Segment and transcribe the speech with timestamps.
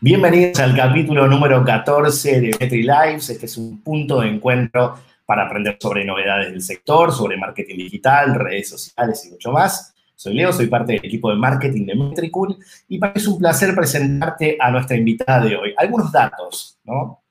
[0.00, 3.30] Bienvenidos al capítulo número 14 de Petri Lives.
[3.30, 4.94] Este es un punto de encuentro
[5.26, 9.92] para aprender sobre novedades del sector, sobre marketing digital, redes sociales y mucho más.
[10.14, 12.56] Soy Leo, soy parte del equipo de marketing de Metricool
[12.86, 15.74] y para mí es un placer presentarte a nuestra invitada de hoy.
[15.76, 17.24] Algunos datos, ¿no?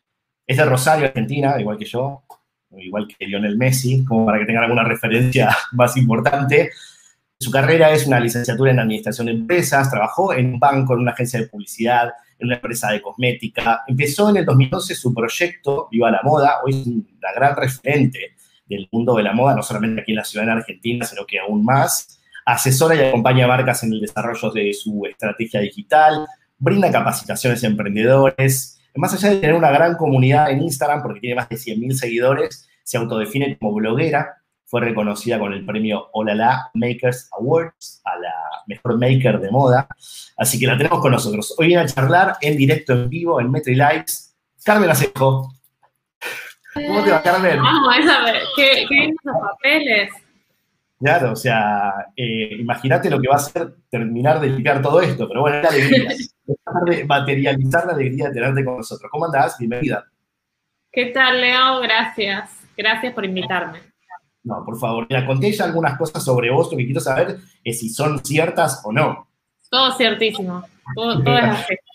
[0.46, 2.24] Es de Rosario, Argentina, igual que yo,
[2.72, 6.72] igual que Lionel Messi, como para que tengan alguna referencia más importante.
[7.40, 11.12] Su carrera es una licenciatura en Administración de Empresas, trabajó en un banco, en una
[11.12, 13.84] agencia de publicidad, en una empresa de cosmética.
[13.88, 16.88] Empezó en el 2012 su proyecto Viva la Moda, hoy es
[17.22, 18.36] la gran referente
[18.68, 21.40] del mundo de la moda, no solamente aquí en la ciudad de Argentina, sino que
[21.40, 22.20] aún más.
[22.46, 26.26] Asesora y acompaña a marcas en el desarrollo de su estrategia digital,
[26.58, 28.80] brinda capacitaciones a emprendedores.
[28.96, 32.68] Más allá de tener una gran comunidad en Instagram, porque tiene más de 100.000 seguidores,
[32.84, 34.38] se autodefine como bloguera,
[34.68, 38.34] fue reconocida con el premio Olala Makers Awards a la
[38.68, 39.88] mejor maker de moda.
[40.36, 41.56] Así que la tenemos con nosotros.
[41.58, 44.36] Hoy viene a charlar en directo, en vivo, en Metri Lives.
[44.66, 45.54] Carmen Acejo.
[46.74, 47.62] ¿Cómo te va, Carmen?
[47.62, 50.12] Vamos a ver, ¿qué, qué esos papeles?
[51.00, 55.28] Claro, o sea, eh, imagínate lo que va a ser terminar de explicar todo esto,
[55.30, 56.14] pero bueno, es la alegría.
[56.86, 59.10] de materializar la alegría de tenerte con nosotros.
[59.10, 59.58] ¿Cómo andás?
[59.58, 60.06] Bienvenida.
[60.92, 61.80] ¿Qué tal, Leo?
[61.80, 62.52] Gracias.
[62.76, 63.80] Gracias por invitarme.
[64.48, 67.80] No, por favor, mira, conté ya algunas cosas sobre vos, lo que quiero saber es
[67.80, 69.28] si son ciertas o no.
[69.70, 70.64] Todo ciertísimo,
[70.96, 71.76] todo, todo es así.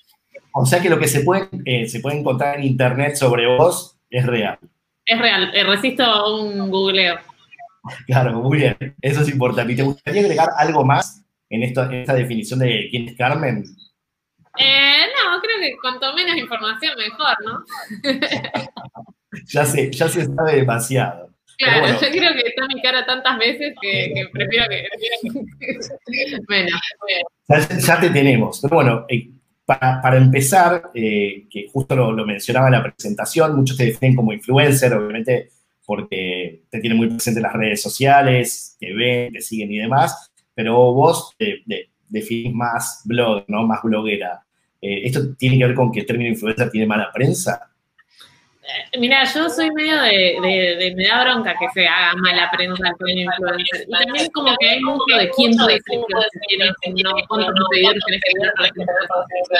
[0.54, 3.96] O sea que lo que se puede, eh, se puede encontrar en internet sobre vos
[4.10, 4.58] es real.
[5.06, 7.16] Es real, eh, resisto un googleo.
[8.06, 9.72] Claro, muy bien, eso es importante.
[9.72, 13.64] ¿Y te gustaría agregar algo más en, esto, en esta definición de quién es Carmen?
[14.58, 17.64] Eh, no, creo que cuanto menos información mejor, ¿no?
[19.46, 21.31] ya, se, ya se sabe demasiado.
[21.62, 24.84] Claro, yo creo que está mi cara tantas veces que, prefiero que...
[26.48, 26.78] bueno,
[27.48, 28.60] ya, ya, te tenemos.
[28.60, 29.30] Pero bueno, eh,
[29.64, 34.16] para, para, empezar, eh, que justo lo, lo, mencionaba en la presentación, muchos te definen
[34.16, 35.50] como influencer, obviamente
[35.84, 40.32] porque te tienen muy presente en las redes sociales, te ven, te siguen y demás,
[40.54, 43.66] pero vos te, te definís más blog, ¿no?
[43.66, 44.44] Más bloguera.
[44.80, 47.71] Eh, ¿Esto tiene que ver con que el término influencer tiene mala prensa?
[48.96, 52.92] Mira, yo soy medio de, de, de, me da bronca que se haga mala prensa
[52.96, 53.86] premio influencer.
[53.88, 58.20] Y también como que hay mucho de quién puede ser influencer, no cuántos seguidores que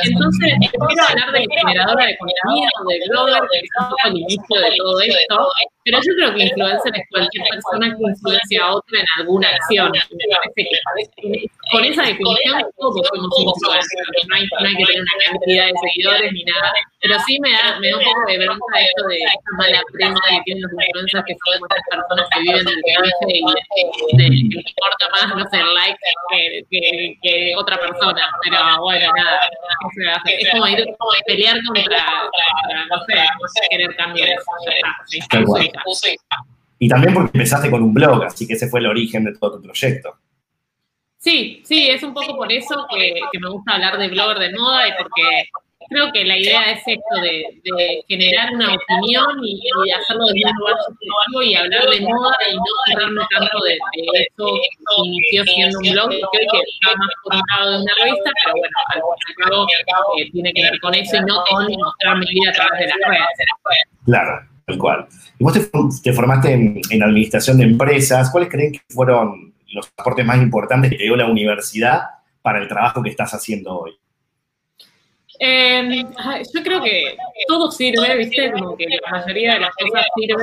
[0.05, 4.61] Entonces, quiero hablar de generadora de contenido, de blogger, que es un poco el inicio
[4.61, 5.49] de todo esto.
[5.85, 9.91] Pero yo creo que influencer es cualquier persona que influencia a otra en alguna acción.
[9.91, 10.71] Me parece
[11.17, 14.29] que con esa definición todos somos influencers.
[14.29, 16.73] No hay, no hay que tener una cantidad de seguidores ni nada.
[17.01, 20.21] Pero sí me da, me da un poco de bronca esto de esta mala prensa
[20.31, 24.55] que tienen los influencers, que son estas personas que viven del viaje y de, que
[24.55, 25.99] les importa más, no sé, like
[26.31, 28.23] que, que, que, otra persona.
[28.45, 29.51] Pero bueno, nada,
[30.27, 32.31] es como ir a pelear contra,
[32.89, 34.47] contra, no sé, querer cambiar eso.
[36.79, 39.57] Y también porque empezaste con un blog, así que ese fue el origen de todo
[39.57, 40.17] tu proyecto.
[41.19, 44.59] Sí, sí, es un poco por eso que, que me gusta hablar de blogger de
[44.59, 45.49] moda y porque
[45.89, 50.43] creo que la idea es esto de, de generar una opinión y, y, hacerlo de
[50.45, 55.09] un lugar subjetivo y hablar de moda y no cerrarme tanto de, de eso que
[55.09, 58.55] inició siendo un blog, creo que está más por un lado de una revista, pero
[58.57, 61.67] bueno, al fin y al cabo eh, tiene que ver con eso y no con
[61.73, 63.27] mostrar mi vida a través de las redes.
[64.07, 65.07] Claro, tal cual.
[65.39, 65.71] Y vos te,
[66.03, 68.31] te formaste en, en, administración de empresas.
[68.31, 72.03] ¿Cuáles creen que fueron los aportes más importantes que te dio la universidad
[72.43, 73.93] para el trabajo que estás haciendo hoy?
[75.45, 76.07] Eh,
[76.55, 77.17] yo creo que
[77.49, 78.53] todo sirve, ¿viste?
[78.53, 80.39] Como que la mayoría de las cosas sirven.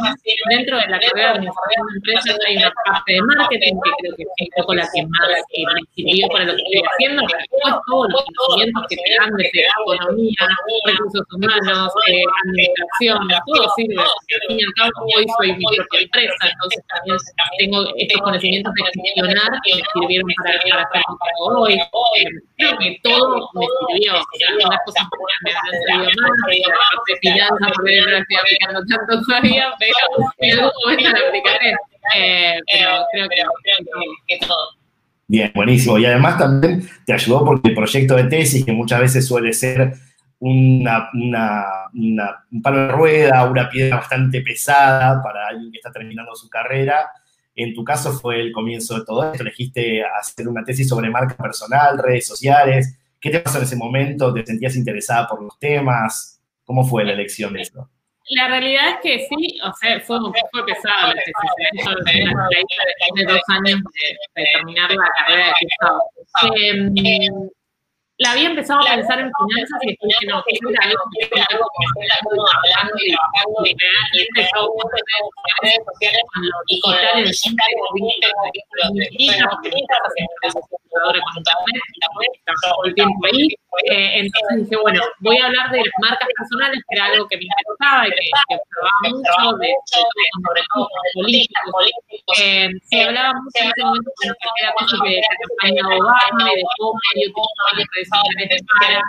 [0.49, 4.15] Dentro de la carrera de administración de empresas hay una parte de marketing que creo
[4.17, 7.39] que es un poco la que más me sirvió para lo que estoy haciendo, pero
[7.39, 10.43] después todos los conocimientos que te dan desde economía,
[10.83, 14.03] recursos humanos, eh, administración, todo sirve.
[14.03, 17.17] Al fin y al cabo, hoy soy mi propia empresa, entonces también
[17.55, 20.59] tengo estos conocimientos de gestionar que me sirvieron para,
[20.91, 21.03] para
[21.39, 21.79] hoy.
[21.79, 24.19] Eh, creo que todo me sirvió.
[24.19, 28.19] O sea, las cosas me han servido más, la parte de finanzas, porque no la
[28.19, 31.71] estoy aplicando tanto todavía, pero en algún momento la aplicaré.
[32.15, 33.77] Eh, pero creo que, creo
[34.27, 34.79] que, que todo.
[35.27, 35.97] Bien, buenísimo.
[35.99, 39.93] Y además también te ayudó porque el proyecto de tesis, que muchas veces suele ser
[40.39, 41.63] una, una,
[41.93, 46.49] una, un palo de rueda, una piedra bastante pesada para alguien que está terminando su
[46.49, 47.11] carrera,
[47.55, 49.43] en tu caso fue el comienzo de todo esto.
[49.43, 52.97] Elegiste hacer una tesis sobre marca personal, redes sociales.
[53.19, 54.33] ¿Qué te pasó en ese momento?
[54.33, 56.41] ¿Te sentías interesada por los temas?
[56.63, 57.89] ¿Cómo fue la elección de esto?
[58.29, 60.19] La realidad es que sí, o sea, fue,
[60.51, 61.33] fue pesada la tesis.
[61.83, 65.53] Yo de, de dos años de, de, terminar la carrera
[66.43, 66.99] de.
[67.01, 67.29] Eh,
[68.19, 71.45] la había empezado a pensar en finanzas y que no, que era algo que era
[71.51, 73.57] algo que me estoy hablando y trabajando
[74.75, 74.91] con
[75.63, 77.33] redes sociales con en de
[81.19, 82.31] con y también
[82.61, 83.47] todo el tiempo ahí.
[83.85, 87.37] Eh, entonces dije, bueno, voy a hablar de las marcas personales, que era algo que
[87.37, 91.85] me interesaba y que, que observaba mucho, de, sobre todo políticos.
[92.41, 94.31] Eh, se hablaba mucho en ese momento con
[94.61, 97.49] la cosa de la campaña de Obama de cómo YouTube
[98.79, 99.01] para,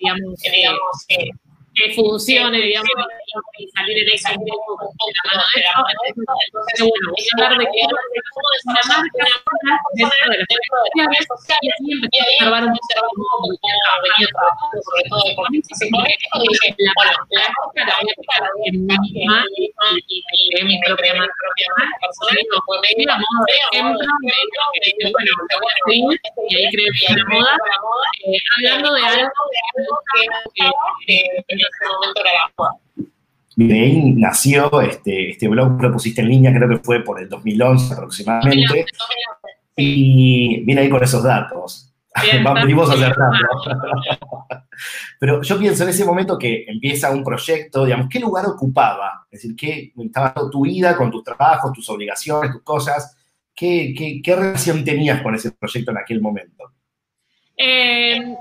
[0.00, 1.30] digamos, digamos eh,
[1.78, 2.90] que funcione, digamos,
[3.58, 4.02] y salir
[4.36, 5.78] un poco la mano de eso.
[6.08, 7.80] Entonces, bueno, voy a hablar de que
[8.66, 9.24] una marca
[9.94, 13.46] dentro de las redes sociales y así empecé a observar un poco cómo
[14.02, 17.46] venía trabajando, sobre todo de políticos y políticos, y dije, bueno, la
[17.86, 19.38] la voy a aplicar en mí misma
[20.08, 21.34] y creé mi propia marca
[22.02, 24.02] personal, y fue medio a modo de ejemplo,
[24.74, 26.14] que dije, bueno, te voy a seguir,
[26.48, 27.54] y ahí creé la moda,
[28.58, 29.30] hablando de algo
[30.56, 32.70] que ese momento era moda.
[33.56, 37.28] De ahí nació este, este blog, lo pusiste en línea, creo que fue por el
[37.28, 38.86] 2011 aproximadamente.
[39.74, 41.92] Y viene ahí con esos datos.
[42.44, 43.38] Vamos a acertando.
[45.18, 49.26] Pero yo pienso en ese momento que empieza un proyecto, digamos, ¿qué lugar ocupaba?
[49.30, 53.16] Es decir, ¿qué estaba tu vida con tus trabajos, tus obligaciones, tus cosas?
[53.54, 56.72] ¿Qué, qué, qué relación tenías con ese proyecto en aquel momento?
[57.56, 58.36] Eh,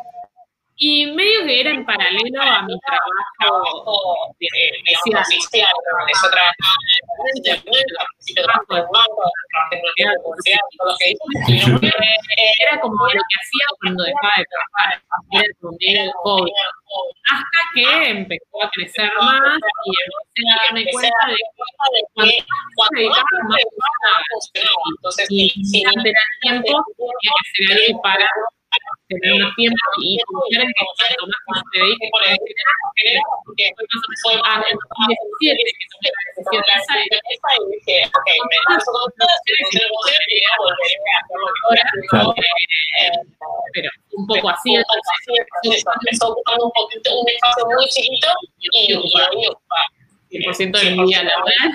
[0.78, 5.74] y medio que era en paralelo a mi trabajo, digamos, oficial,
[6.10, 6.54] es otra
[12.60, 15.02] era como lo que hacía cuando dejaba de trabajar,
[15.32, 16.52] era como el hobby.
[17.30, 21.36] Hasta que empezó a crecer más y empecé a darme cuenta de
[22.16, 22.46] que
[22.76, 23.62] cuando más
[24.94, 28.28] entonces, y durante el tiempo tenía que hacer algo para
[29.08, 32.36] tener más tiempo y confiar en que cuanto más te dediques por el
[33.46, 33.66] porque
[34.24, 38.58] fue más o menos a 2017 que tomé la decisión esa y dije, ok, me
[38.68, 41.84] paso con todas, si no puedo y volveré a hacerlo ahora,
[43.74, 48.28] pero un poco así, entonces empezó ocupando un poquito, un espacio muy chiquito
[48.60, 48.92] y.
[50.30, 51.74] 100% del día laboral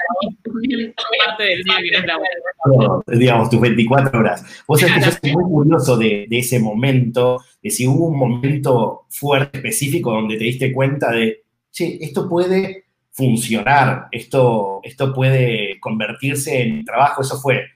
[0.62, 0.86] y
[1.24, 3.02] parte del día que no es laboral.
[3.06, 4.64] digamos, tus 24 horas.
[4.66, 8.18] Vos sabés que yo estoy muy curioso de, de, ese momento, de si hubo un
[8.18, 15.78] momento fuerte, específico, donde te diste cuenta de, che, esto puede funcionar, esto, esto puede
[15.80, 17.22] convertirse en trabajo.
[17.22, 17.66] ¿Eso fue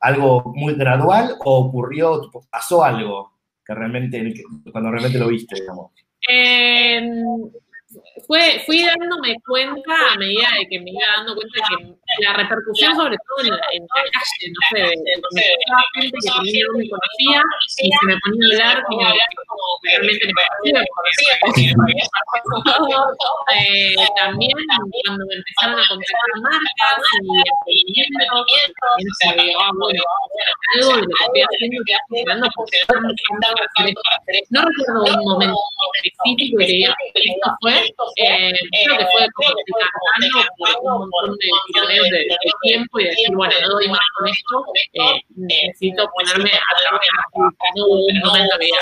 [0.00, 3.32] algo muy gradual o ocurrió, pasó algo
[3.64, 4.32] que realmente,
[4.72, 5.92] cuando realmente lo viste, digamos?
[6.28, 7.00] Eh,
[8.26, 11.76] fue, fui dándome cuenta a medida de que me iba dando cuenta que
[12.22, 14.80] la repercusión, sobre todo en la, en la calle, no sé,
[15.32, 15.42] me
[15.96, 17.40] gente que también no me conocía
[17.80, 19.00] y se me ponía a hablar como,
[19.82, 20.32] realmente me
[20.92, 21.32] conocía,
[23.56, 24.52] eh, también
[25.06, 28.44] cuando me empezaron a contactar marcas y emprendimientos,
[29.64, 30.04] algo de lo
[30.92, 32.20] que estoy haciendo que estoy
[32.52, 33.96] funcionando, porque
[34.50, 35.56] no recuerdo un momento
[36.04, 36.84] específico y que
[37.32, 37.77] esto fue
[38.16, 38.52] eh,
[38.84, 39.54] creo que fue como
[40.58, 44.28] por un montón de tironeos de, de, tiempo y decir, bueno, no doy más con
[44.28, 47.52] esto, eh, necesito ponerme a trabajar.
[47.76, 48.78] No vida.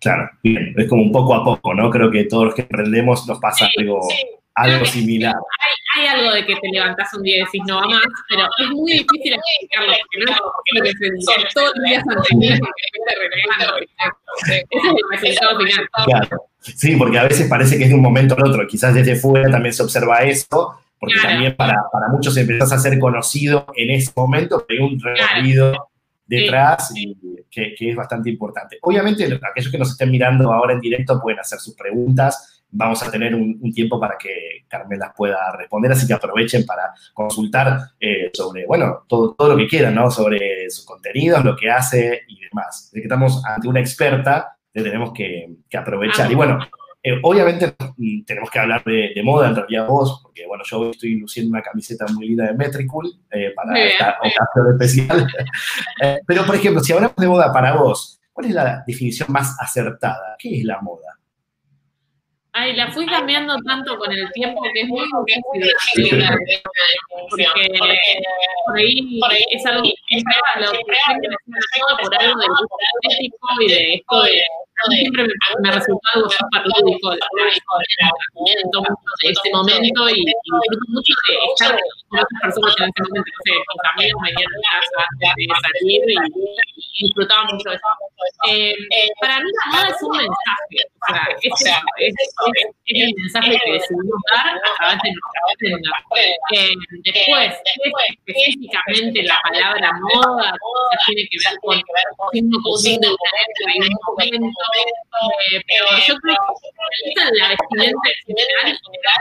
[0.00, 1.88] Claro, bien, es como un poco a poco, ¿no?
[1.90, 4.41] Creo que todos los que emprendemos nos pasa sí, algo, sí.
[4.54, 5.34] Algo similar.
[5.34, 8.42] Hay, hay, algo de que te levantás un día y decís no va más, pero
[8.58, 10.38] es muy difícil explicarlo, porque no es
[10.74, 12.60] lo que se dice todos los días anteriores.
[14.46, 15.88] Ese es el resultado final.
[16.04, 16.44] Claro.
[16.60, 18.66] Sí, porque a veces parece que es de un momento al otro.
[18.66, 21.30] Quizás desde fuera también se observa eso, porque claro.
[21.30, 25.70] también para, para, muchos empezás a ser conocido en ese momento, pero hay un recorrido
[25.70, 25.88] claro.
[26.26, 27.16] detrás sí.
[27.20, 28.78] y que, que, es bastante importante.
[28.82, 32.51] Obviamente, aquellos que nos estén mirando ahora en directo pueden hacer sus preguntas.
[32.72, 36.64] Vamos a tener un, un tiempo para que Carmen las pueda responder, así que aprovechen
[36.64, 40.10] para consultar eh, sobre, bueno, todo, todo lo que quieran, ¿no?
[40.10, 42.90] Sobre sus contenidos, lo que hace y demás.
[42.92, 46.28] De que estamos ante una experta, le tenemos que, que aprovechar.
[46.28, 46.58] Ah, y bueno,
[47.04, 50.90] eh, obviamente mm, tenemos que hablar de, de, moda en realidad vos, porque bueno, yo
[50.90, 54.32] estoy luciendo una camiseta muy linda de Metricool eh, para bien, esta bien.
[54.32, 55.26] ocasión especial.
[56.02, 59.56] eh, pero, por ejemplo, si hablamos de moda para vos, ¿cuál es la definición más
[59.60, 60.36] acertada?
[60.38, 61.18] ¿Qué es la moda?
[62.54, 65.06] Ay, la fui cambiando tanto con el tiempo que es muy
[65.54, 66.22] difícil.
[67.30, 67.68] Porque
[68.66, 71.36] por ahí es algo que siempre lo que siempre me
[72.02, 74.42] por algo del gusto estético y de esto de
[74.90, 75.32] siempre me,
[75.62, 77.18] me resultó algo súper lúdico de
[79.30, 81.78] este momento y, disfruto mucho de estar
[82.08, 83.30] con otras personas en este momento.
[83.32, 87.90] No sé, con amigos venían a casa de salir y, disfrutaba mucho de eso.
[88.48, 88.74] Eh,
[89.20, 91.54] para mí la moda es un mensaje, o sea, es,
[91.98, 92.34] es, es,
[92.86, 95.92] el mensaje que decidimos dar a través de nuestra.
[96.52, 97.52] Eh, después,
[98.26, 100.54] específicamente la palabra moda,
[101.06, 101.82] tiene que ver con
[102.32, 104.62] siendo posible en un momento,
[105.50, 106.36] eh, pero yo creo
[107.02, 108.78] que la vestimenta en general,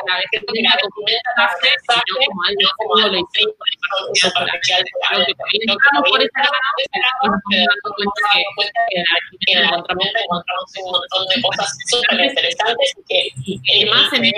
[0.07, 3.55] la vestimenta como un mensaje, sino como algo como lo hicimos
[4.01, 8.27] Lo que entramos por esa lado, nos dando cuenta
[8.89, 14.31] que en la vestimenta encontramos un montón de cosas súper interesantes que además en de,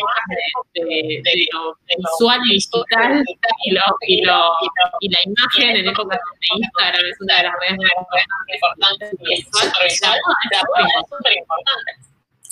[0.74, 3.24] de, de, lo visual y digital
[3.65, 4.42] y, lo, y, lo,
[5.01, 7.92] y la imagen en épocas de Instagram es una de las redes más
[8.53, 9.46] importantes y es
[11.10, 11.92] súper importante.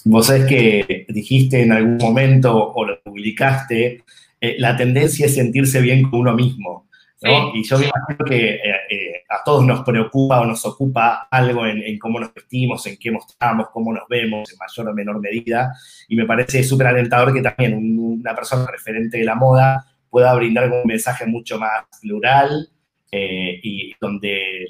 [0.04, 4.04] Vos sabés que dijiste en algún momento o lo publicaste,
[4.42, 6.88] eh, la tendencia es sentirse bien con uno mismo.
[7.22, 11.66] Y yo me imagino que eh, eh, a todos nos preocupa o nos ocupa algo
[11.68, 15.72] en, cómo nos vestimos, en qué mostramos, cómo nos vemos, en mayor o menor medida.
[16.08, 20.70] Y me parece súper alentador que también una persona referente de la moda pueda brindar
[20.72, 22.70] un mensaje mucho más plural
[23.14, 24.66] y donde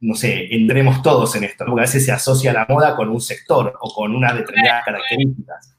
[0.00, 3.20] no sé, entremos todos en esto, porque a veces se asocia la moda con un
[3.20, 5.75] sector o con unas determinadas características.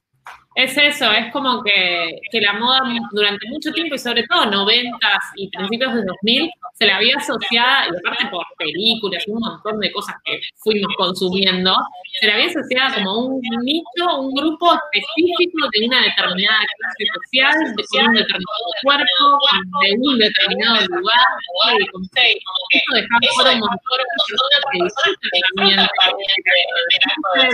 [0.57, 2.79] Es eso, es como que, que, la moda
[3.11, 7.85] durante mucho tiempo y sobre todo noventas y principios de 2000 se la había asociada,
[7.85, 11.75] y aparte por películas un montón de cosas que fuimos consumiendo,
[12.19, 17.53] se la había asociada como un nicho, un grupo específico de una determinada clase social,
[17.53, 19.37] de un determinado cuerpo,
[19.81, 21.25] de un determinado lugar,
[21.69, 22.41] y que
[22.77, 25.77] eso dejaba fuera un montón de personas que disfrutan también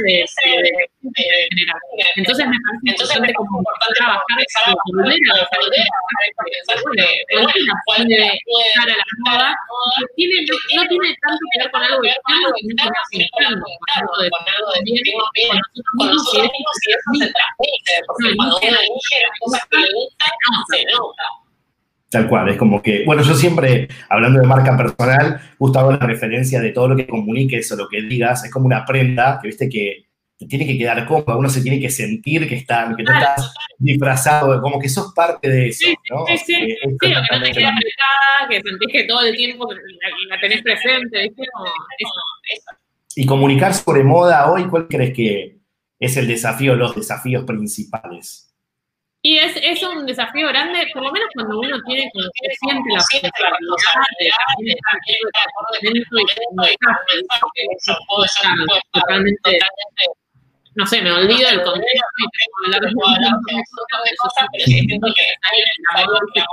[0.04, 0.26] de,
[1.52, 1.82] general.
[2.16, 8.88] Entonces me parece entonces es como importante trabajar para volver a pensar que puede estar
[8.88, 9.50] a la moda,
[10.16, 10.46] tiene,
[10.76, 12.48] no tiene tanto que ver con algo externo,
[13.10, 15.02] sino con algo interno, con algo de bien
[15.98, 19.90] con nosotros mismos y eso se transmite, porque cuando uno elige las cosas que le
[19.94, 20.32] gustan,
[20.70, 21.24] se nota.
[22.10, 26.06] Tal cual, es como que, bueno, yo siempre, hablando de marca personal, justo hago la
[26.06, 29.48] referencia de todo lo que comuniques o lo que digas, es como una prenda, que
[29.48, 30.06] viste que
[30.48, 34.62] tiene que quedar cómodo, uno se tiene que sentir que, está, que no estás disfrazado,
[34.62, 36.26] como que sos parte de eso, ¿no?
[36.26, 39.68] Sí, sí, sí, sí, que no te queda apretada, que sentís que todo el tiempo
[40.30, 41.44] la, tenés presente, ¿viste?
[41.44, 42.64] eso,
[43.16, 45.58] Y comunicar sobre moda hoy, ¿cuál crees que
[46.00, 48.54] es el desafío, los desafíos principales?
[49.26, 52.20] Y es, es un desafío grande, por lo menos cuando uno tiene que
[52.60, 54.72] siente la responsabilidad de
[58.92, 59.60] totalmente
[60.76, 66.44] no sé, me olvido del contexto y tengo que hablar de cosas, pero que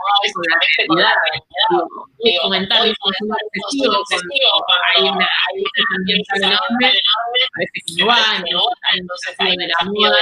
[0.88, 1.56] la realidad,
[3.50, 3.96] excesivo,
[4.94, 5.28] hay una
[5.96, 6.92] ambiental enorme,
[7.54, 8.20] parece que no va,
[8.94, 10.18] entonces hay de la moda,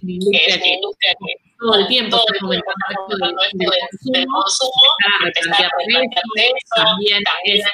[0.00, 3.16] que es una industria que todo el tiempo comentando esto
[4.10, 4.82] del, consumo,
[6.74, 7.64] también es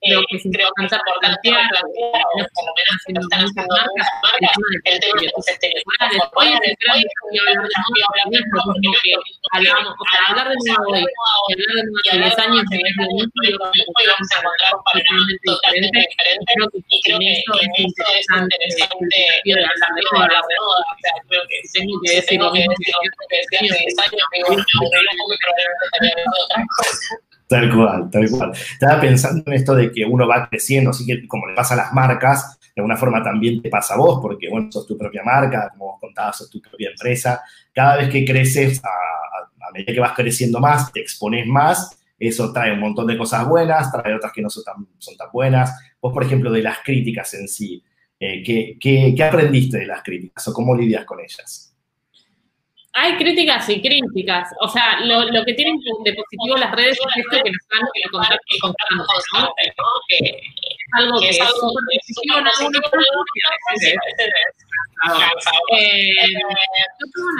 [0.00, 4.08] creo que es importante por plantear, por lo menos si no están haciendo marcas,
[4.74, 6.06] el tema de los estereotipos
[8.06, 9.12] hablar de nuevo, porque que
[9.52, 12.80] hablamos, o sea, hablar de nuevo hoy y hablar de nuevo hace 10 años en
[13.16, 16.50] mismo, vamos a encontrar un panorama totalmente diferente.
[16.88, 18.72] y creo que eso es interesante el
[19.56, 23.60] de hablar de moda, o sea, creo que tengo que decir lo mismo que decía
[23.64, 24.64] hace 10 años, digo, no.
[27.48, 28.52] Tal cual, tal cual.
[28.52, 31.76] Estaba pensando en esto de que uno va creciendo, así que como le pasa a
[31.76, 35.22] las marcas, de alguna forma también te pasa a vos, porque bueno, sos tu propia
[35.22, 37.40] marca, como vos contabas, sos tu propia empresa.
[37.72, 42.52] Cada vez que creces, a, a, medida que vas creciendo más, te expones más, eso
[42.52, 44.86] trae un montón de cosas buenas, trae otras que no son tan,
[45.32, 45.72] buenas.
[46.00, 47.82] Vos, por ejemplo, de las críticas en sí,
[48.18, 51.65] eh, ¿qué, qué, qué aprendiste de las críticas o cómo lidias con ellas?
[52.96, 54.48] Hay críticas y críticas.
[54.60, 58.38] O sea, lo, lo que tienen de positivo las redes es esto que nos están
[58.60, 59.52] contando, ¿no?
[60.08, 60.40] Que
[60.92, 64.66] algo que es súper decisivo en algunos casos y a veces es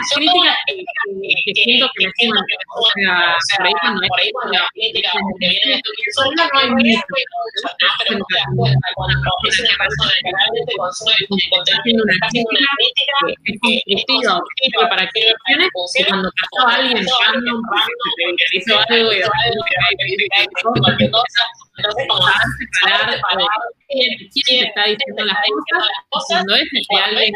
[0.09, 1.01] yo tengo una crítica
[1.45, 5.75] que, siento que me suman, o sea, por ahí cuando hay una crítica que viene
[5.75, 6.69] de tu solo no hay
[7.99, 9.69] pero una persona
[10.65, 10.75] que
[11.49, 12.01] contenido,
[12.77, 17.59] crítica que es constructiva, sirve para que funcione, y cuando pasó a alguien random,
[18.37, 21.41] que hizo algo y después cualquier cosa,
[21.77, 23.19] entonces, como separar
[23.87, 25.37] quién, quién está diciendo las
[26.09, 27.33] cosas, cuando es de alguien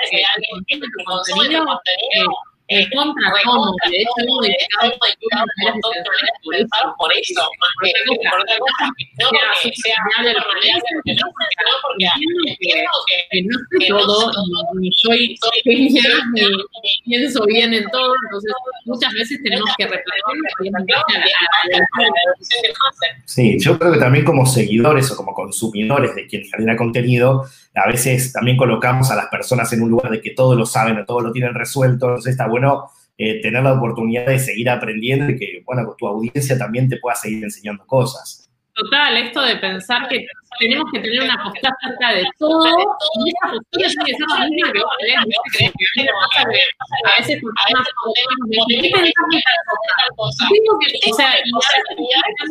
[0.67, 2.37] que consume tu contenido,
[2.67, 3.33] eh, contra
[3.89, 4.93] de hecho dedicado
[6.97, 8.45] por eso, por no
[9.31, 10.31] porque sea no,
[13.29, 14.31] porque no sé todo,
[14.79, 16.47] ni soy genial, ni
[17.05, 18.53] pienso bien en todo, entonces
[18.85, 21.03] muchas veces tenemos que replantear
[23.25, 27.87] Sí, yo creo que también como seguidores o como consumidores de quien genera contenido, a
[27.87, 31.05] veces también colocamos a las personas en un lugar de que todo lo saben o
[31.05, 35.37] todo lo tienen resuelto, entonces está bueno eh, tener la oportunidad de seguir aprendiendo y
[35.37, 38.50] que, bueno, tu audiencia también te pueda seguir enseñando cosas.
[38.73, 40.25] Total, esto de pensar que
[40.59, 44.45] tenemos que tener una postura acerca de todo y esa postura tiene que ser la
[44.47, 45.73] misma que vos crees, ¿viste?
[45.95, 46.09] Que a
[47.17, 47.87] veces por temas
[48.47, 50.47] me dicen, ¿qué pensás de tal cosa?
[50.51, 51.43] Tengo que, o sea, y a
[52.27, 52.47] veces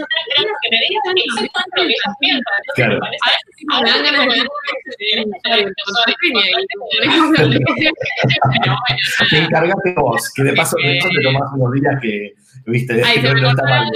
[0.61, 2.61] que me digan que exactamente lo que ellos piensan.
[2.75, 2.97] Claro.
[3.01, 4.35] A veces me dan ganas de
[9.31, 12.35] Te encargaste vos, que de paso de eso te tomás unos días que,
[12.67, 13.91] viste, que no, no está mal.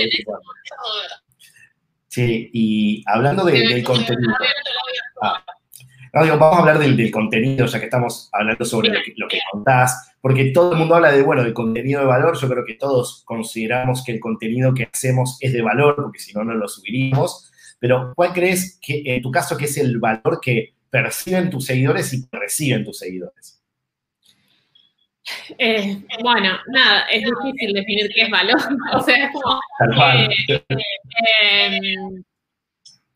[2.14, 4.32] Sí, y hablando del contenido.
[5.20, 5.44] Ah,
[6.12, 10.74] vamos a hablar del, contenido, ya que estamos hablando sobre lo que, contás, porque todo
[10.74, 12.38] el mundo habla de, bueno, del contenido de valor.
[12.38, 16.32] Yo creo que todos consideramos que el contenido que hacemos es de valor, porque si
[16.34, 17.50] no, no lo subiríamos.
[17.80, 22.12] Pero, ¿cuál crees que, en tu caso, que es el valor que perciben tus seguidores
[22.12, 23.53] y que reciben tus seguidores?
[25.58, 28.60] Eh, bueno, nada, es difícil definir qué es valor.
[28.94, 29.60] O sea, es como.
[29.88, 30.28] Eh,
[31.38, 31.90] eh,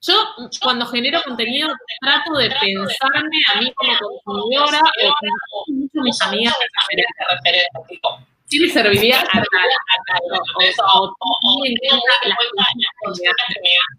[0.01, 0.15] yo,
[0.63, 1.69] cuando genero contenido,
[2.01, 3.93] trato de pensarme a mí como
[4.25, 6.55] consumidora o mucho mis amigas
[6.89, 9.43] referentes sí me serviría a tal,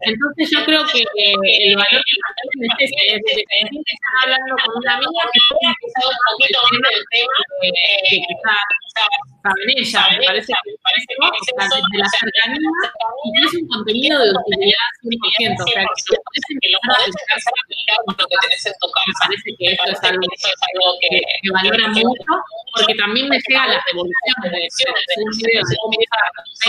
[0.01, 2.91] Entonces yo creo que el valor que es
[4.23, 8.79] hablando con una amiga que ha empezado un poquito más del tema que quizás
[9.43, 11.13] saben ella, me parece que parece
[11.91, 12.69] de la cercanía
[13.23, 17.97] y es un contenido de utilidad 100%, o sea, que lo puedes empezar a aplicar
[18.05, 19.23] con lo que tenés en tu casa.
[19.29, 21.21] Me parece que eso es algo que
[21.53, 22.31] valora mucho,
[22.75, 25.77] porque también me llega las devoluciones de, un video de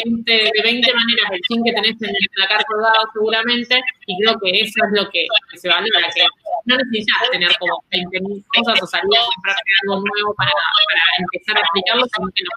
[0.05, 4.39] 20, de 20 maneras el fin que tenés en el placar colgado seguramente, y creo
[4.41, 6.25] que eso es lo que, se valora, que
[6.67, 11.57] no necesitas tener como 20.000 cosas o salir a comprarte algo nuevo para, para empezar
[11.59, 12.51] a aplicarlo, sino que lo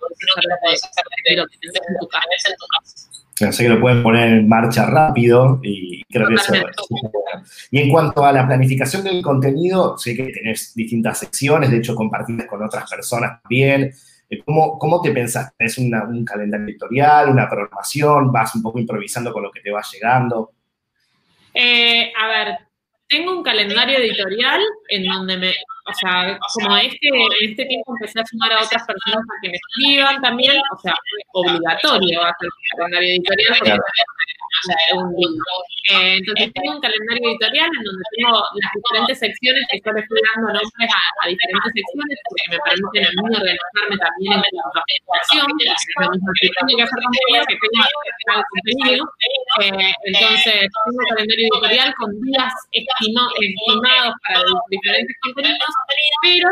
[0.61, 3.12] puedes hacer de, lo que tenés en tu casa.
[3.35, 6.63] Sé que lo pueden poner en marcha rápido y creo que eso es
[7.71, 11.95] Y en cuanto a la planificación del contenido, sé que tenés distintas secciones, de hecho
[11.95, 13.91] compartidas con otras personas también.
[14.29, 15.51] Eh, ¿Cómo, cómo te pensás?
[15.57, 18.31] ¿Es un calendario editorial, una programación?
[18.31, 20.51] ¿Vas un poco improvisando con lo que te va llegando?
[21.53, 22.57] Eh, a ver,
[23.13, 28.19] tengo un calendario editorial en donde me, o sea, como este, en este tiempo empecé
[28.19, 30.95] a sumar a otras personas a que me escriban también, o sea,
[31.33, 33.77] obligatorio hacer un calendario editorial porque
[34.95, 35.13] un
[35.91, 39.99] eh, entonces tengo un calendario editorial en donde tengo las diferentes secciones que yo le
[39.99, 44.79] estoy dando nombres a, diferentes secciones porque me permiten a mí organizarme también en cuanto
[44.79, 49.01] a educación, lo mismo que tengo que hacer contenido que tengo que hacer contenido.
[49.59, 55.73] Eh, entonces tengo un calendario editorial con días estimados para los diferentes contenidos,
[56.23, 56.47] pero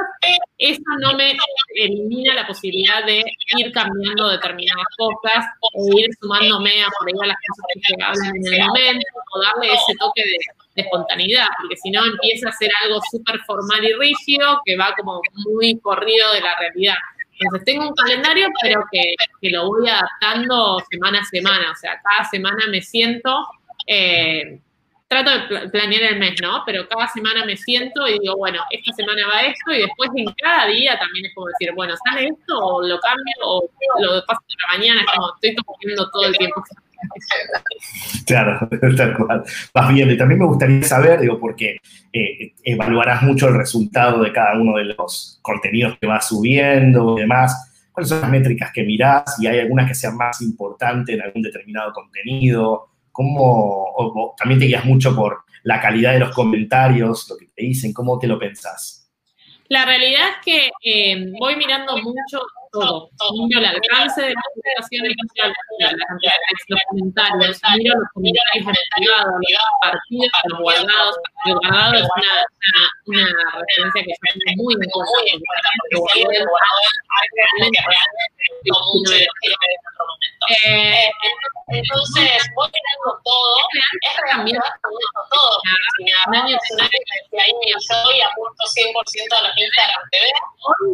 [0.59, 1.39] eso no me
[1.79, 3.23] elimina la posibilidad de
[3.57, 8.35] ir cambiando determinadas cosas o ir sumándome a por ahí a las cosas que hablan
[8.35, 10.37] en el momento o darle ese toque de,
[10.73, 15.21] espontaneidad, porque si no empieza a ser algo súper formal y rígido que va como
[15.45, 16.95] muy corrido de la realidad.
[17.39, 21.99] Entonces tengo un calendario, pero que, que lo voy adaptando semana a semana, o sea,
[22.01, 23.45] cada semana me siento,
[23.85, 24.59] eh,
[25.11, 26.63] trato de planear el mes, ¿no?
[26.65, 30.25] Pero cada semana me siento y digo, bueno, esta semana va esto y después en
[30.41, 34.39] cada día también es como decir, bueno, sale esto o lo cambio o lo paso
[34.47, 36.63] la mañana, es como estoy comiendo todo el tiempo.
[38.25, 39.43] Claro, tal cual.
[39.73, 40.11] Vas bien.
[40.11, 41.77] Y también me gustaría saber, digo, porque
[42.13, 47.21] eh, evaluarás mucho el resultado de cada uno de los contenidos que vas subiendo y
[47.21, 47.89] demás.
[47.91, 49.23] ¿Cuáles son las métricas que mirás?
[49.39, 52.87] Y hay algunas que sean más importantes en algún determinado contenido.
[53.11, 57.91] ¿Cómo, también te guías mucho por la calidad de los comentarios, lo que te dicen?
[57.91, 59.11] ¿Cómo te lo pensás?
[59.67, 62.39] La realidad es que eh, voy mirando mucho
[62.71, 63.09] todo.
[63.47, 64.45] Miro el alcance de las
[64.89, 65.17] publicaciones,
[65.79, 71.15] la, la, cantidad de los comentarios, miro los comentarios activados, los partidos, los guardados.
[71.45, 72.33] El guardado es una,
[73.07, 73.25] una, una
[73.59, 75.31] referencia que es muy importante.
[75.91, 76.79] Porque guardado
[77.35, 77.79] realmente
[80.49, 81.11] eh,
[81.67, 84.67] entonces, voy mirando todo, es realmente
[85.31, 85.61] todo.
[86.27, 86.57] Un año
[87.31, 90.25] que ahí yo soy apunto 100% a los Instagram TV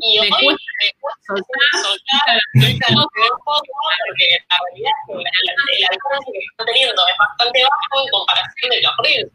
[0.01, 1.33] y hoy me cuesta
[1.73, 8.09] soltar, porque la realidad es que el alcance que está teniendo es bastante bajo en
[8.11, 9.31] comparación de los reels,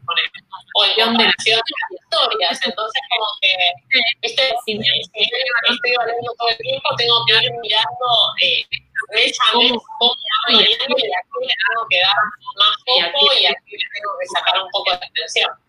[0.75, 2.55] o en comparación de las historias.
[2.65, 3.53] Entonces, como que,
[4.65, 8.07] si, yo no estoy valiendo todo el tiempo, tengo que ir mirando
[8.41, 8.65] eh,
[9.13, 10.13] mes a mes cómo
[10.49, 12.17] y aquí le tengo que dar
[12.57, 15.62] más foco y aquí le tengo que sacar un poco de atención.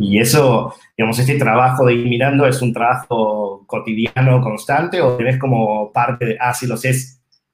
[0.00, 5.38] Y eso, digamos, este trabajo de ir mirando es un trabajo cotidiano, constante, o tenés
[5.38, 6.94] como parte de, ah, sí, lo sé,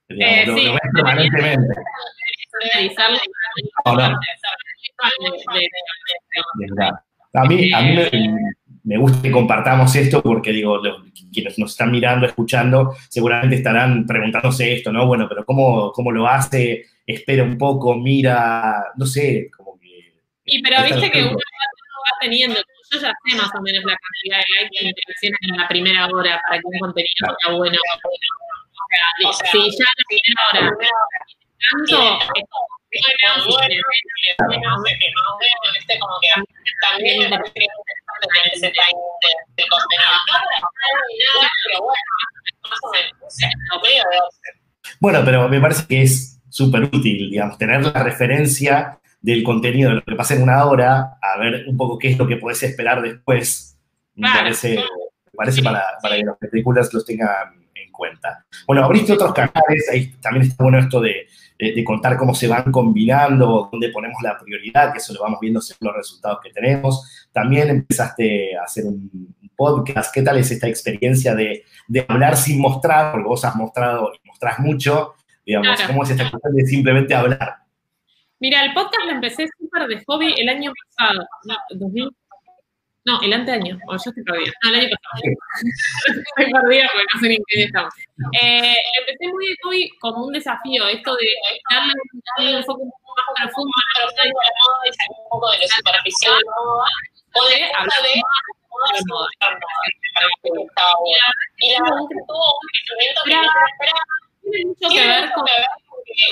[0.07, 1.75] digamos, Eh, lo, sí, lo ves permanentemente.
[7.33, 8.09] A mí, a mí me,
[8.83, 10.81] me gusta que compartamos esto porque, digo,
[11.33, 15.05] quienes nos están mirando, escuchando, seguramente estarán preguntándose esto, ¿no?
[15.05, 16.85] Bueno, pero ¿cómo, cómo lo hace?
[17.05, 20.21] Espera un poco, mira, no sé, como que...
[20.45, 21.37] Y pero viste que uno
[22.07, 22.59] va, uno va teniendo,
[22.91, 26.07] yo ya sé más o menos la cantidad de likes y interacciones en la primera
[26.07, 27.77] hora para que un contenido sea bueno.
[29.25, 30.61] O sea, si ya en la primera hora
[31.57, 32.97] tanto, es como que
[34.37, 34.63] Claro.
[35.99, 36.29] como que
[36.81, 40.11] también me parece que es interesante tener ese time de, de contenido.
[40.27, 42.11] No nada, pero bueno,
[42.69, 44.97] más o menos, no sé, lo medio de 12.
[44.99, 48.99] Bueno, pero me parece que es súper útil, digamos, tener la referencia
[49.33, 52.17] del contenido de lo que pasa en una hora, a ver un poco qué es
[52.17, 53.77] lo que podés esperar después.
[54.15, 58.45] Me parece, me parece para, para que los películas los tengan en cuenta.
[58.65, 61.27] Bueno, abriste otros canales, ahí también está bueno esto de,
[61.59, 65.39] de- de contar cómo se van combinando, dónde ponemos la prioridad, que eso lo vamos
[65.41, 67.27] viendo según los resultados que tenemos.
[67.33, 69.11] También empezaste a hacer un
[69.41, 70.13] un podcast.
[70.13, 73.11] ¿Qué tal es esta experiencia de, de hablar sin mostrar?
[73.11, 75.87] Porque vos has mostrado y mostrás mucho, digamos, Claro.
[75.91, 77.57] ¿cómo es esta cuestión de simplemente hablar?
[78.39, 81.25] Mira, el podcast lo empecé súper de hobby el año pasado.
[81.45, 82.09] No, 2000.
[83.05, 83.79] No, el anteaño.
[83.87, 84.51] O yo estoy perdida.
[84.63, 85.21] No, el año pasado.
[86.37, 87.93] estoy perdida porque no sé ni en qué estamos.
[88.41, 91.27] Eh, empecé muy de hobby como un desafío, esto de
[91.71, 94.43] darle un, darle un poco más profundo a la moda
[94.85, 96.41] y salir un poco de lo superficial.
[97.33, 98.21] O de hablar de
[99.07, 99.29] moda.
[101.59, 104.26] Y la verdad que tuvo un crecimiento que no esperaba.
[104.51, 105.45] Tiene mucho que ver con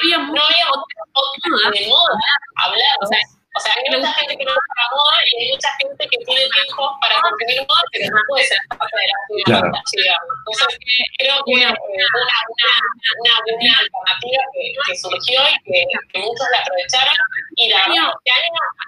[0.01, 2.15] había no había otro podcast de moda
[2.63, 2.95] hablar.
[3.01, 3.19] O sea,
[3.55, 6.43] o sea, hay mucha gente que no la moda y hay mucha gente que tiene
[6.49, 9.67] tiempo para consumir moda, pero no puede ser parte de la actividad Claro.
[9.71, 10.79] Entonces,
[11.19, 12.07] creo que Una- una,
[12.51, 12.71] una,
[13.19, 15.79] una buena alternativa que, que surgió y que,
[16.11, 17.15] que muchos la aprovecharon.
[17.55, 18.11] Y la verdad,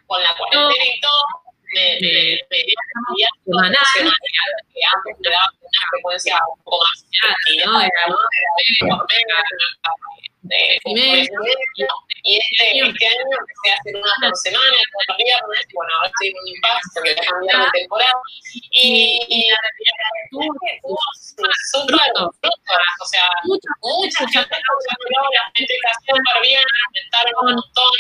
[0.08, 1.24] con la cuarentena y todo,
[1.74, 2.40] me, me,
[3.48, 3.76] Semanal.
[4.74, 7.08] que antes me daba una frecuencia un poco más
[7.66, 7.74] no,
[10.84, 10.98] por
[12.24, 14.78] Y este, este año empecé a hacer una por semana,
[15.08, 18.22] los viernes, bueno, ahora estoy en un impasse, se me va a cambiar de temporada,
[18.72, 19.58] y, la
[21.72, 27.92] súper o sea, mucho, mucha gente escuchándolo, la gente está súper bien, aumentaron un montón,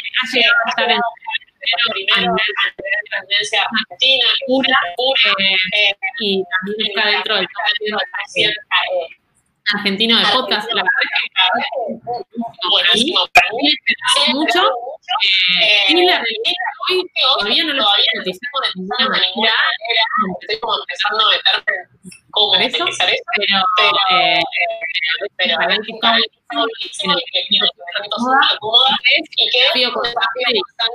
[1.91, 7.09] primero a nivel de tendencia argentina, que es Pura, pura, eh, eh, y también está
[7.09, 7.99] dentro del top
[8.33, 8.55] 10 eh,
[9.73, 10.71] argentino de podcast.
[10.71, 10.93] La verdad
[13.85, 14.61] que mucho.
[15.61, 16.53] Eh, y la realidad
[16.89, 19.55] hoy todavía no lo monetizando de ninguna manera.
[20.41, 21.73] Estoy como empezando a meterme
[22.37, 22.85] cómo eso,
[23.35, 24.39] pero, pero, eh,
[25.37, 25.77] pero que
[27.31, 27.59] que y
[29.29, 29.47] que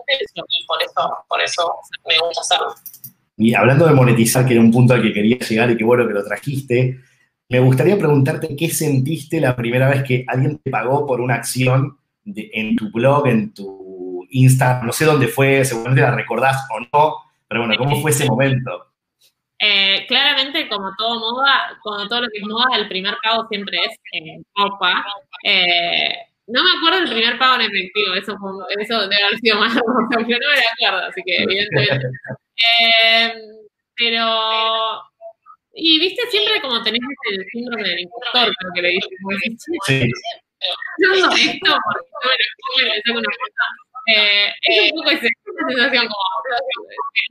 [0.06, 1.74] que que por eso, por eso
[2.06, 2.74] me gusta hacerlo.
[3.36, 6.06] Y hablando de monetizar, que era un punto al que quería llegar y qué bueno
[6.06, 7.00] que lo trajiste,
[7.48, 11.98] me gustaría preguntarte qué sentiste la primera vez que alguien te pagó por una acción
[12.24, 16.80] de- en tu blog, en tu Instagram, no sé dónde fue, seguramente la recordás o
[16.80, 17.16] no,
[17.48, 18.91] pero bueno, ¿cómo fue ese momento?
[19.64, 23.78] Eh, claramente, como todo moda, como todo lo que es moda, el primer pago siempre
[23.78, 25.04] es en copa.
[25.44, 26.16] Eh,
[26.48, 29.76] no me acuerdo del primer pago en efectivo, eso, fue- eso debe haber sido más
[29.76, 32.06] hermoso, pero no me acuerdo, así que evidentemente.
[32.80, 33.32] Eh,
[33.96, 35.00] pero,
[35.74, 40.10] y viste, siempre como tenés el síndrome del impostor, creo que le como decís, Sí,
[40.98, 43.64] no, no, esto, porque no me lo una foto.
[44.08, 45.28] Eh, es un poco esa
[45.68, 46.24] sensación como,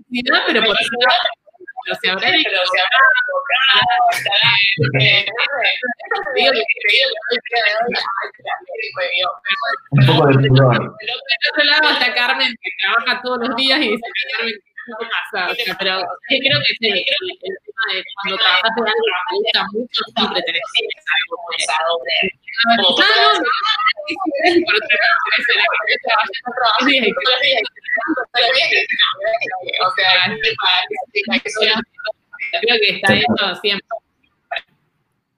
[0.07, 0.97] felicidad, pero por eso
[1.83, 2.97] pero se habrá pero se habrá
[9.91, 10.79] un poco de pudor.
[10.79, 11.11] Del
[11.51, 15.51] otro lado está Carmen, que trabaja todos los días y dice, Carmen, ¿qué pasa?
[15.51, 19.03] O sea, pero sí, creo que sí, el, el tema de cuando trabajas de algo
[19.05, 22.31] que te gusta mucho, siempre tenés que pensar algo de
[22.63, 23.03] Ah, no, que
[29.81, 30.13] o sea,
[32.61, 33.87] creo que está eso siempre.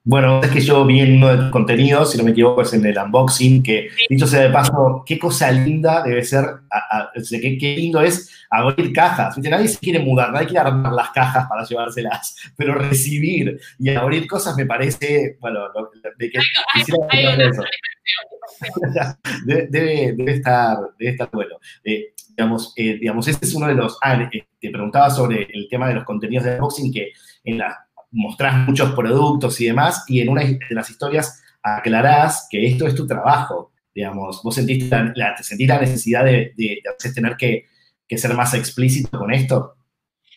[0.06, 2.74] Bueno, es que yo vi en uno de tus contenidos, si no me equivoco, es
[2.74, 7.10] en el unboxing, que dicho sea de paso, qué cosa linda debe ser, a, a,
[7.14, 9.34] qué, qué, lindo es abrir cajas.
[9.34, 9.48] ¿Viste?
[9.48, 14.26] Nadie se quiere mudar, nadie quiere armar las cajas para llevárselas, pero recibir y abrir
[14.26, 16.38] cosas me parece, bueno, lo, de que
[19.46, 21.56] debe, estar, debe estar bueno.
[21.82, 25.68] Eh, digamos, eh, digamos, este es uno de los, ah, eh, te preguntaba sobre el
[25.68, 27.12] tema de los contenidos de unboxing, que
[27.44, 32.66] en la mostrás muchos productos y demás, y en una de las historias aclarás que
[32.66, 37.36] esto es tu trabajo, digamos, vos sentiste la, sentís la necesidad de, de, de tener
[37.36, 37.66] que,
[38.06, 39.76] que, ser más explícito con esto.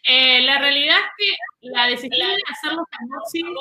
[0.09, 3.55] Eh, la realidad es que la decisión de hacer los unboxing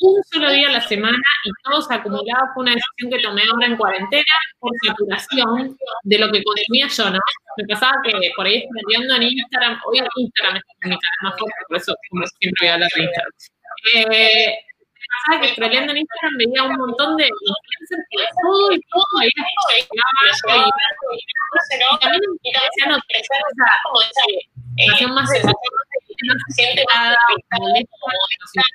[0.00, 3.66] un solo día a la semana y todos acumulados fue una decisión que tomé ahora
[3.66, 7.20] en cuarentena por saturación de lo que consumía yo, ¿no?
[7.56, 11.56] Me pasaba que por ahí estudiando en Instagram, hoy Instagram es mi canal más fuerte,
[11.68, 13.32] por eso como siempre voy a hablar de Instagram.
[13.94, 14.58] Eh,
[15.12, 19.28] pasaba que scrolleando en Instagram veía un montón de influencers que todo y todo ahí
[19.28, 19.86] y,
[22.00, 23.34] también me empecé a notar esa
[25.08, 27.16] más de no se siente nada
[27.58, 27.96] molesta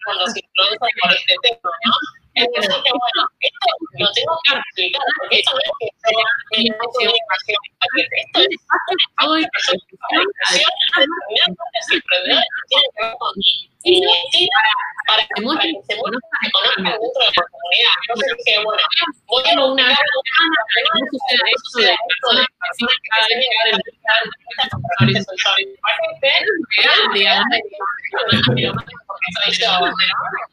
[0.05, 1.93] con los influencers por este tema, ¿no?
[2.37, 3.65] Entonces, bueno, esto
[3.97, 6.21] lo tengo que explicar, porque esto no es que sea
[6.51, 7.17] mi información,
[7.97, 8.53] esto es
[9.17, 9.97] todo y determinadas
[11.93, 13.33] emprendedores tienen que ver con
[13.83, 14.49] investir
[15.07, 15.41] para que
[15.81, 17.95] se conozcan dentro de la comunidad.
[18.05, 18.83] Entonces dije, bueno,
[19.25, 19.97] voy a una no
[21.09, 23.49] suceda de personas que cada vez
[29.43, 29.69] soy yo,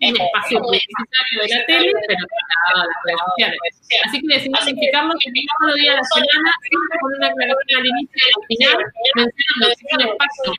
[0.00, 3.58] de espacio publicitario de la tele, pero trasladado a las redes sociales.
[4.04, 6.50] Así que decidí simplificarlo que día a la semana,
[7.00, 8.76] con una aclaración al inicio y al final,
[9.16, 10.50] mencionando que es un espacio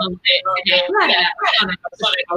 [0.00, 0.32] donde
[0.64, 2.32] se aclara a la persona que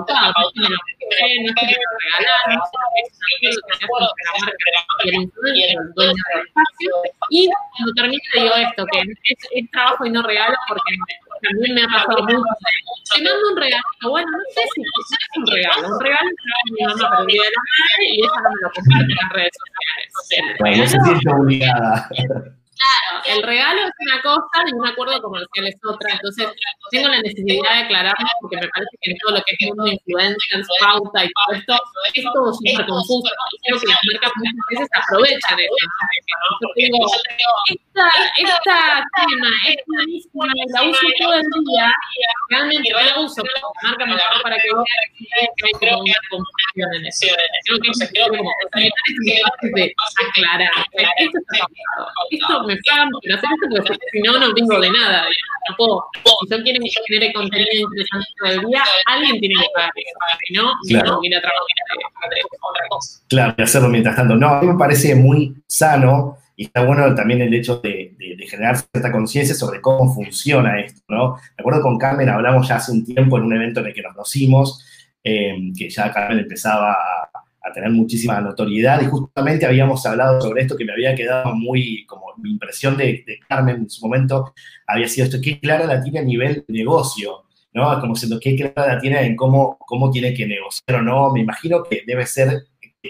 [5.00, 5.12] que
[5.54, 5.68] y
[7.30, 10.96] y cuando termino digo esto, que es, es trabajo y no regalo, porque
[11.42, 12.44] también me ha pasado mucho.
[13.14, 16.84] Te mando un regalo, bueno, no sé si es un regalo, un regalo que mi
[16.84, 19.34] mamá para el día de la madre y ella no me lo comparte en las
[19.34, 19.54] redes
[20.20, 20.56] sociales.
[20.60, 22.10] Bueno, no se siente obligada.
[22.78, 26.14] Claro, el regalo es una cosa y un acuerdo comercial es otra.
[26.14, 26.48] Entonces,
[26.92, 29.88] tengo la necesidad de aclararlo porque me parece que en todo lo que es mundo
[29.88, 31.74] influencers, pauta y todo esto,
[32.14, 33.32] es todo súper confuso.
[33.52, 35.76] Y creo que las marcas muchas veces aprovechan eso.
[36.62, 37.08] Yo tengo,
[37.68, 38.06] esta,
[38.38, 41.92] esta tema es buenísima, la uso todo el día,
[42.50, 44.84] realmente no la uso, pero la marca me la da para que vea
[45.58, 47.28] que hay confusión en eso.
[47.66, 48.52] Creo que es como
[49.74, 49.94] de
[50.30, 50.72] aclarar.
[51.18, 51.68] Esto está
[52.30, 55.26] Esto me hacer esto porque si no, no vivo de nada.
[55.70, 56.06] No puedo.
[56.14, 59.92] Si yo quiero que genere contenido interesante todo el día, alguien tiene que pagar.
[60.48, 61.12] Si no, claro.
[61.14, 62.30] no ir a trabajar
[62.62, 63.22] otra cosa.
[63.28, 64.36] Claro, y hacerlo mientras tanto.
[64.36, 68.36] No, a mí me parece muy sano y está bueno también el hecho de, de,
[68.36, 71.36] de generar cierta conciencia sobre cómo funciona esto, ¿no?
[71.36, 74.02] Me acuerdo con Carmen, hablamos ya hace un tiempo en un evento en el que
[74.02, 74.84] nos conocimos,
[75.24, 77.37] eh, que ya Carmen empezaba a,
[77.68, 82.06] a tener muchísima notoriedad y justamente habíamos hablado sobre esto que me había quedado muy,
[82.06, 84.54] como mi impresión de, de Carmen en su momento
[84.86, 88.00] había sido esto, qué clara la tiene a nivel negocio, ¿no?
[88.00, 91.32] Como siendo qué clara la tiene en cómo, cómo tiene que negociar o no.
[91.32, 92.64] Me imagino que debe ser,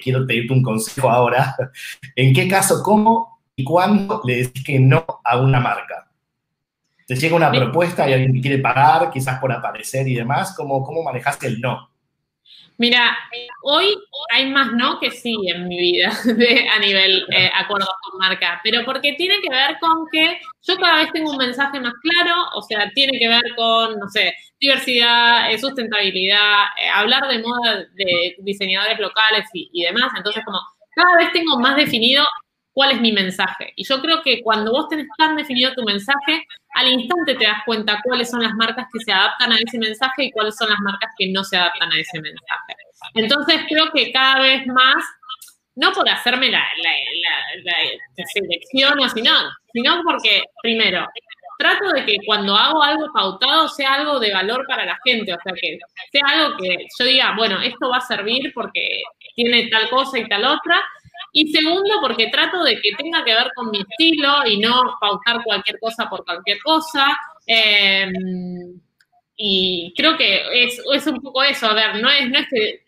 [0.04, 1.56] quiero pedirte un consejo ahora,
[2.16, 6.10] en qué caso, cómo y cuándo le decís que no a una marca.
[7.06, 10.84] Te llega una propuesta y alguien te quiere pagar, quizás por aparecer y demás, ¿cómo,
[10.84, 11.90] cómo manejaste el no?
[12.80, 13.18] Mira,
[13.64, 13.98] hoy
[14.32, 18.62] hay más no que sí en mi vida de, a nivel eh, acuerdos con marca,
[18.64, 22.36] pero porque tiene que ver con que yo cada vez tengo un mensaje más claro,
[22.54, 27.86] o sea, tiene que ver con, no sé, diversidad, eh, sustentabilidad, eh, hablar de moda
[27.96, 30.60] de diseñadores locales y, y demás, entonces como
[30.96, 32.24] cada vez tengo más definido
[32.78, 33.74] cuál es mi mensaje.
[33.76, 37.64] Y yo creo que cuando vos tenés tan definido tu mensaje, al instante te das
[37.66, 40.78] cuenta cuáles son las marcas que se adaptan a ese mensaje y cuáles son las
[40.82, 42.76] marcas que no se adaptan a ese mensaje.
[43.16, 45.04] Entonces creo que cada vez más
[45.74, 46.64] no por hacerme la,
[48.32, 49.32] selección o sino,
[49.74, 51.08] sino porque, primero,
[51.58, 55.38] trato de que cuando hago algo pautado sea algo de valor para la gente, o
[55.44, 55.80] sea, que
[56.12, 59.02] sea algo que yo diga, bueno, esto va a servir porque
[59.36, 60.84] tiene tal cosa y tal otra.
[61.40, 65.44] Y segundo, porque trato de que tenga que ver con mi estilo y no pautar
[65.44, 67.16] cualquier cosa por cualquier cosa.
[67.46, 68.82] Em,
[69.36, 72.82] y creo que es, es, un poco eso, a ver, no es, no es que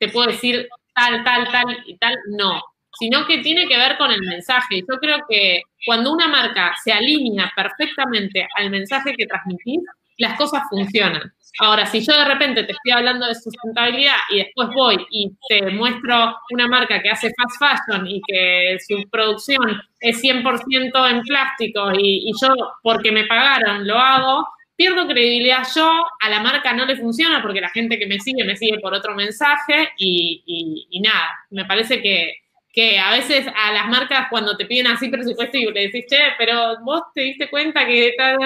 [0.00, 2.60] te puedo decir tal, tal, tal y tal, no,
[2.98, 4.80] sino que tiene que ver con el mensaje.
[4.80, 9.82] Yo creo que cuando una marca se alinea perfectamente al mensaje que transmitís,
[10.18, 11.32] las cosas funcionan.
[11.60, 15.70] Ahora, si yo de repente te estoy hablando de sustentabilidad y después voy y te
[15.70, 21.92] muestro una marca que hace fast fashion y que su producción es 100% en plástico
[21.92, 25.64] y, y, yo, porque me pagaron, lo hago, pierdo credibilidad.
[25.74, 25.88] Yo,
[26.20, 28.92] a la marca no le funciona porque la gente que me sigue me sigue por
[28.92, 32.34] otro mensaje y, y, nada, me parece que,
[32.72, 36.18] que, a veces a las marcas cuando te piden así presupuesto y le decís, che,
[36.36, 38.38] pero vos te diste cuenta que tal,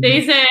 [0.00, 0.46] te dicen,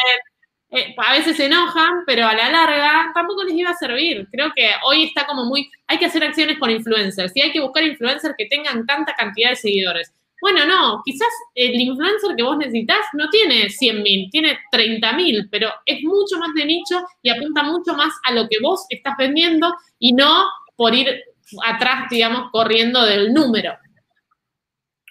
[0.72, 4.28] eh, a veces se enojan, pero a la larga tampoco les iba a servir.
[4.32, 7.60] Creo que hoy está como muy, hay que hacer acciones con influencers y hay que
[7.60, 10.14] buscar influencers que tengan tanta cantidad de seguidores.
[10.42, 16.02] Bueno, no, quizás el influencer que vos necesitas no tiene 100.000, tiene 30.000, pero es
[16.04, 20.14] mucho más de nicho y apunta mucho más a lo que vos estás vendiendo y
[20.14, 20.46] no
[20.78, 21.24] por ir
[21.66, 23.74] atrás, digamos, corriendo del número.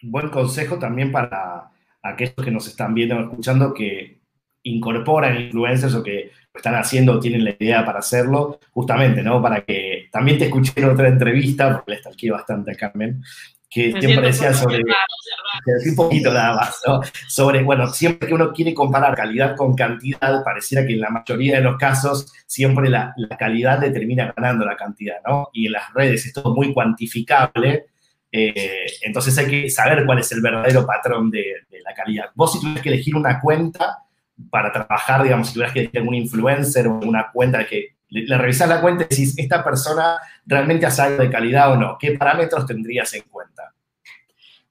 [0.02, 4.17] Buen consejo también para aquellos que nos están viendo o escuchando que
[4.62, 9.40] incorporan influencers o que lo están haciendo o tienen la idea para hacerlo, justamente, ¿no?
[9.40, 13.22] Para que también te escuché en otra entrevista, porque le estalqué bastante a Carmen,
[13.70, 17.00] que siempre decía sobre, un poquito nada más, ¿no?
[17.28, 21.56] Sobre, bueno, siempre que uno quiere comparar calidad con cantidad, pareciera que en la mayoría
[21.56, 25.50] de los casos siempre la, la calidad determina ganando la cantidad, ¿no?
[25.52, 27.86] Y en las redes es todo muy cuantificable,
[28.30, 32.26] eh, entonces hay que saber cuál es el verdadero patrón de, de, la calidad.
[32.34, 34.02] Vos si tuvieras que elegir una cuenta
[34.50, 38.68] para trabajar, digamos, si tuvieras que elegir algún influencer o una cuenta que le, revisás
[38.68, 41.96] la cuenta y decís, esta persona realmente hace algo de calidad o no.
[41.98, 43.72] ¿Qué parámetros tendrías en cuenta?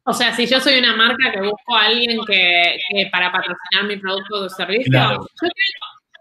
[0.04, 2.78] O sea, si yo soy una marca que busco a alguien que,
[3.12, 5.28] para patrocinar mi producto o servicio, yo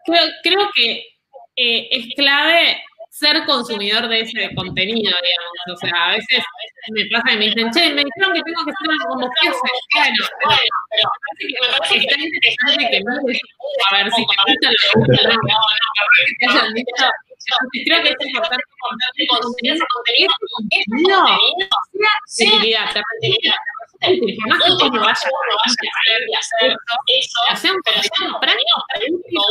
[0.05, 1.05] creo, creo, que
[1.55, 2.83] eh, es clave
[3.19, 5.57] ser consumidor de ese contenido, digamos.
[5.73, 6.45] O sea, a veces
[6.93, 9.27] me pasa que me dicen, che, me dijeron que tengo que ser como.
[9.27, 9.53] Bueno,
[10.45, 11.09] bueno, pero
[11.63, 13.41] me parece que está interesante que mires
[13.91, 15.57] a ver si te gusta lo que gusta, no, no,
[15.97, 17.07] no, que te hayan dicho.
[17.87, 18.65] Creo que es importante
[19.29, 21.17] consumir ese contenido, contenido
[22.27, 22.61] sea
[24.49, 29.43] más que vaya a hacer eso, práctico,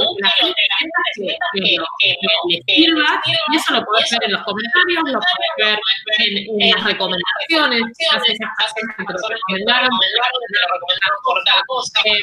[1.99, 5.79] que sirva, y eso lo puedes ver en los comentarios, lo puedes ver
[6.19, 7.81] en, las recomendaciones,
[8.11, 9.89] haces esas cosas que te lo recomendaron,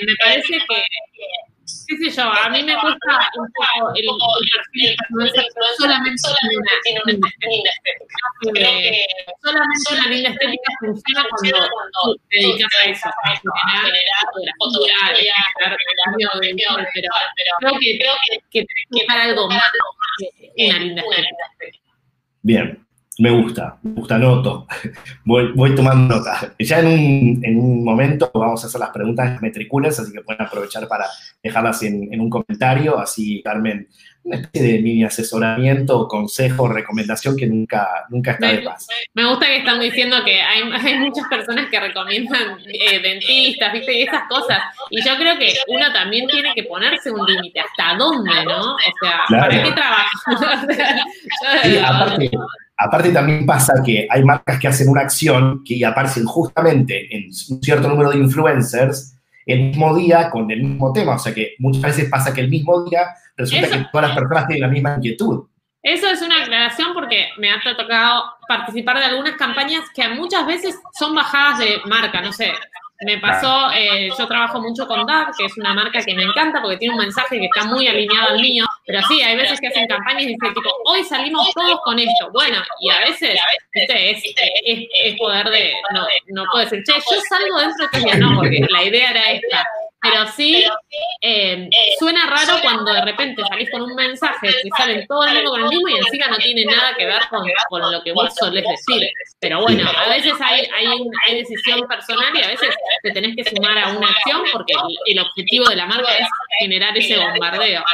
[0.07, 0.83] me parece que
[1.87, 2.95] qué sé yo, a mí me un poco
[3.95, 4.05] el,
[4.53, 4.97] perfil
[5.79, 6.23] solamente
[6.83, 7.73] tiene una linda estética.
[9.43, 13.13] Solamente una linda estética funciona cuando te dedicas a eso, a
[13.83, 14.25] generar
[14.59, 15.77] fotografía, generar pero
[17.61, 18.15] creo que, creo
[18.51, 19.73] que, que para algo más
[20.57, 21.03] una linda
[21.53, 21.91] estética.
[22.43, 22.87] Bien,
[23.19, 24.67] me gusta, me gusta, noto.
[25.25, 26.55] Voy, voy tomando nota.
[26.59, 30.43] Ya en un, en un, momento vamos a hacer las preguntas metriculas, así que pueden
[30.43, 31.07] aprovechar para
[31.43, 32.99] dejarlas en, en, un comentario.
[32.99, 33.89] Así, Carmen,
[34.25, 38.87] una especie de mini asesoramiento, consejo, recomendación que nunca, nunca está de más.
[39.15, 43.99] Me gusta que están diciendo que hay, hay muchas personas que recomiendan eh, dentistas, ¿viste?
[43.99, 44.59] Y esas cosas.
[44.91, 47.61] Y yo creo que uno también tiene que ponerse un límite.
[47.61, 48.75] ¿Hasta dónde, no?
[48.75, 50.67] O sea, ¿para qué trabajo?
[51.63, 52.31] sí, aparte,
[52.77, 57.63] Aparte también pasa que hay marcas que hacen una acción que aparecen justamente en un
[57.63, 61.15] cierto número de influencers el mismo día con el mismo tema.
[61.15, 63.07] O sea que muchas veces pasa que el mismo día
[63.37, 65.47] resulta que todas las personas tienen la misma inquietud.
[65.83, 70.79] Eso es una aclaración porque me ha tocado participar de algunas campañas que muchas veces
[70.93, 72.53] son bajadas de marca, no sé,
[73.05, 76.61] me pasó, eh, yo trabajo mucho con DAV, que es una marca que me encanta
[76.61, 79.69] porque tiene un mensaje que está muy alineado al mío, pero sí, hay veces que
[79.69, 82.31] hacen campañas y dicen, tipo, hoy salimos todos con esto.
[82.33, 83.39] Bueno, y a veces,
[83.75, 84.11] ¿viste?
[84.11, 84.23] Es,
[84.65, 88.37] es, poder de, no, no puedo decir, che, yo salgo dentro de este día, no,
[88.37, 89.65] porque la idea era esta.
[90.03, 90.65] Pero sí
[91.21, 95.51] eh, suena raro cuando de repente salís con un mensaje que salen todo el mundo
[95.51, 98.35] con el mismo y encima no tiene nada que ver con, con lo que vos
[98.35, 99.09] solés decir.
[99.39, 100.87] Pero bueno, a veces hay, hay,
[101.27, 102.75] hay, decisión personal y a veces
[103.05, 104.75] te tenés que sumar a una acción porque
[105.07, 106.27] el, objetivo de la marca es
[106.59, 107.85] generar ese bombardeo.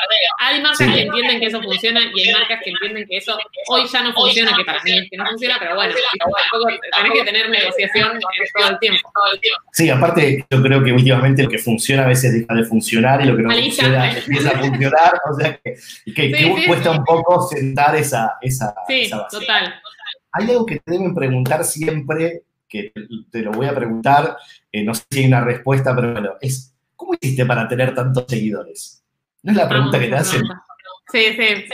[0.40, 3.38] Hay marcas que entienden que eso funciona y hay marcas que entienden que eso
[3.68, 7.24] hoy ya no funciona, que para mí es que no funciona, pero bueno, tenés que
[7.24, 8.18] tener negociación
[8.54, 9.12] todo el tiempo.
[9.72, 13.26] Sí, aparte yo creo que últimamente lo que funciona a veces deja de funcionar y
[13.26, 15.74] lo que no funciona empieza a funcionar, o sea que,
[16.14, 19.74] que, cuesta un poco sentar esa, esa, sí, total.
[20.32, 22.92] Hay algo que te deben preguntar siempre, que
[23.30, 24.36] te lo voy a preguntar,
[24.70, 28.26] eh, no sé si hay una respuesta, pero bueno, es, ¿cómo hiciste para tener tantos
[28.28, 28.97] seguidores?
[29.49, 30.42] ¿No es la pregunta que te hacen?
[31.11, 31.64] Sí, sí.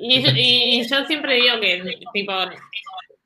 [0.00, 2.32] Y, yo siempre digo que, tipo,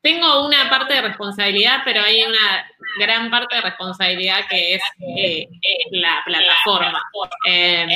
[0.03, 2.67] tengo una parte de responsabilidad, pero hay una
[2.99, 4.83] gran parte de responsabilidad que es
[5.17, 5.47] eh,
[5.93, 7.01] la plataforma.
[7.47, 7.89] Em,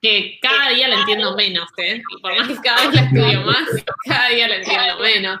[0.00, 2.00] que cada día la entiendo menos, ¿eh?
[2.16, 3.64] Y por más que cada vez la estudio más,
[4.04, 5.40] cada día la entiendo menos.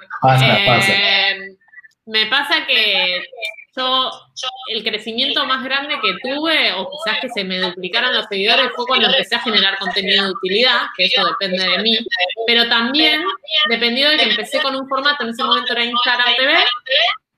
[0.88, 1.56] Em,
[2.06, 3.22] me pasa que
[4.68, 8.86] el crecimiento más grande que tuve, o quizás que se me duplicaron los seguidores, fue
[8.86, 11.98] cuando empecé a generar contenido de utilidad, que eso depende de mí,
[12.46, 13.22] pero también
[13.68, 16.54] dependió de que empecé con un formato, en ese momento era Instagram TV,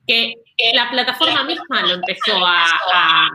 [0.06, 0.34] que
[0.74, 3.28] la plataforma misma lo empezó a,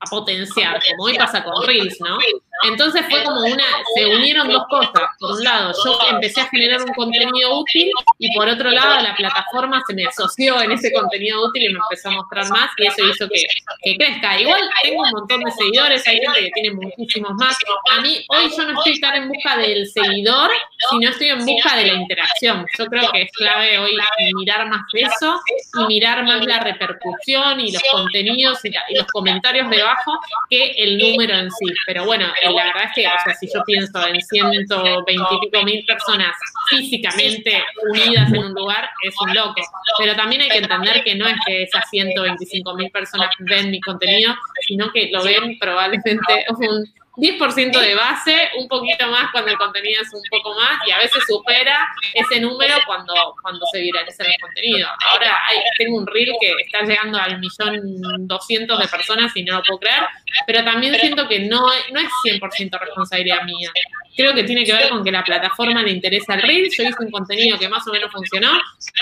[0.00, 2.18] a potenciar, como hoy pasa con Reels, ¿no?
[2.64, 5.02] Entonces fue como una, se unieron dos cosas.
[5.18, 9.14] Por un lado, yo empecé a generar un contenido útil y por otro lado, la
[9.14, 12.86] plataforma se me asoció en ese contenido útil y me empezó a mostrar más y
[12.86, 14.40] eso hizo que, crezca.
[14.40, 17.56] Igual tengo un montón de seguidores, hay gente que tiene muchísimos más.
[17.96, 20.50] A mí hoy yo no estoy tan en busca del seguidor,
[20.90, 22.66] sino estoy en busca de la interacción.
[22.78, 23.96] Yo creo que es clave hoy
[24.34, 25.40] mirar más eso
[25.80, 31.34] y mirar más la repercusión y los contenidos y, los comentarios debajo que el número
[31.34, 31.66] en sí.
[31.86, 35.64] Pero bueno, la verdad es que, o sea, si yo pienso en 120 y pico
[35.64, 36.34] mil personas
[36.70, 39.60] físicamente unidas en un lugar, es un loco.
[39.98, 43.80] Pero también hay que entender que no es que esas 125 mil personas ven mi
[43.80, 44.34] contenido,
[44.66, 46.84] sino que lo ven probablemente un
[47.18, 50.98] 10% de base, un poquito más cuando el contenido es un poco más y a
[50.98, 53.12] veces supera ese número cuando,
[53.42, 54.88] cuando se viraliza el contenido.
[55.10, 59.56] Ahora hay, tengo un reel que está llegando al millón doscientos de personas y no
[59.56, 60.04] lo puedo creer,
[60.46, 63.70] pero también siento que no, no es 100% responsabilidad mía.
[64.18, 66.96] Creo que tiene que ver con que la plataforma le interesa el reel, yo hice
[66.98, 68.50] un contenido que más o menos funcionó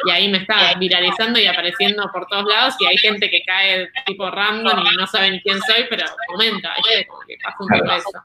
[0.05, 3.89] y ahí me está viralizando y apareciendo por todos lados y hay gente que cae
[4.05, 6.75] tipo random y no saben quién soy, pero comenta,
[7.09, 8.25] como que pasa un poco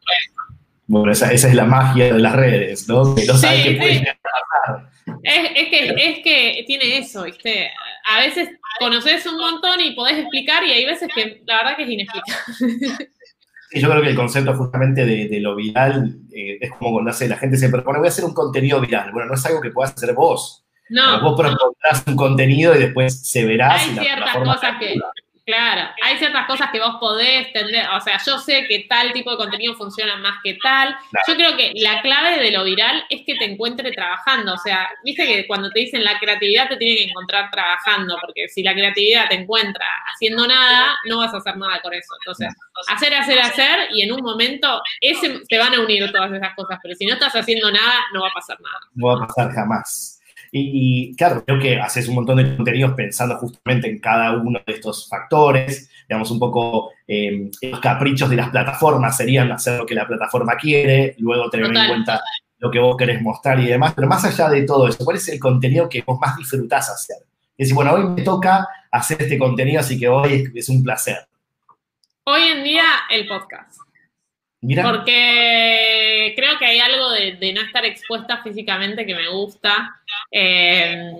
[0.87, 3.15] bueno, esa, esa, es la magia de las redes, ¿no?
[3.15, 4.89] Que no sí, qué puede pasar.
[5.23, 7.71] Es, es, que, es que tiene eso, ¿viste?
[8.03, 11.83] A veces conoces un montón y podés explicar y hay veces que la verdad que
[11.83, 13.09] es inexplicable.
[13.72, 17.11] Sí, yo creo que el concepto justamente de, de lo viral eh, es como cuando
[17.11, 19.13] hace, la gente se propone, voy a hacer un contenido viral.
[19.13, 20.65] Bueno, no es algo que puedas hacer vos.
[20.89, 21.22] No.
[21.22, 23.76] Vos propondrás un contenido y después se verá.
[23.76, 24.95] Hay ciertas cosas que,
[25.51, 29.31] Claro, hay ciertas cosas que vos podés tender, o sea, yo sé que tal tipo
[29.31, 30.95] de contenido funciona más que tal.
[31.27, 34.89] Yo creo que la clave de lo viral es que te encuentre trabajando, o sea,
[35.03, 38.73] viste que cuando te dicen la creatividad te tiene que encontrar trabajando, porque si la
[38.73, 42.15] creatividad te encuentra haciendo nada, no vas a hacer nada con eso.
[42.21, 42.47] Entonces,
[42.87, 46.79] hacer, hacer, hacer, y en un momento ese, te van a unir todas esas cosas,
[46.81, 48.79] pero si no estás haciendo nada, no va a pasar nada.
[48.95, 50.20] No va a pasar jamás.
[50.53, 54.73] Y, claro, creo que haces un montón de contenidos pensando justamente en cada uno de
[54.73, 55.89] estos factores.
[56.09, 60.57] Digamos, un poco eh, los caprichos de las plataformas serían hacer lo que la plataforma
[60.57, 62.21] quiere, luego tener en cuenta
[62.59, 63.93] lo que vos querés mostrar y demás.
[63.95, 67.17] Pero más allá de todo eso, ¿cuál es el contenido que vos más disfrutás hacer?
[67.57, 71.27] Es decir, bueno, hoy me toca hacer este contenido, así que hoy es un placer.
[72.25, 73.79] Hoy en día, el podcast.
[74.62, 79.89] Porque creo que hay algo de, no estar expuesta físicamente que me gusta,
[80.32, 81.14] eh,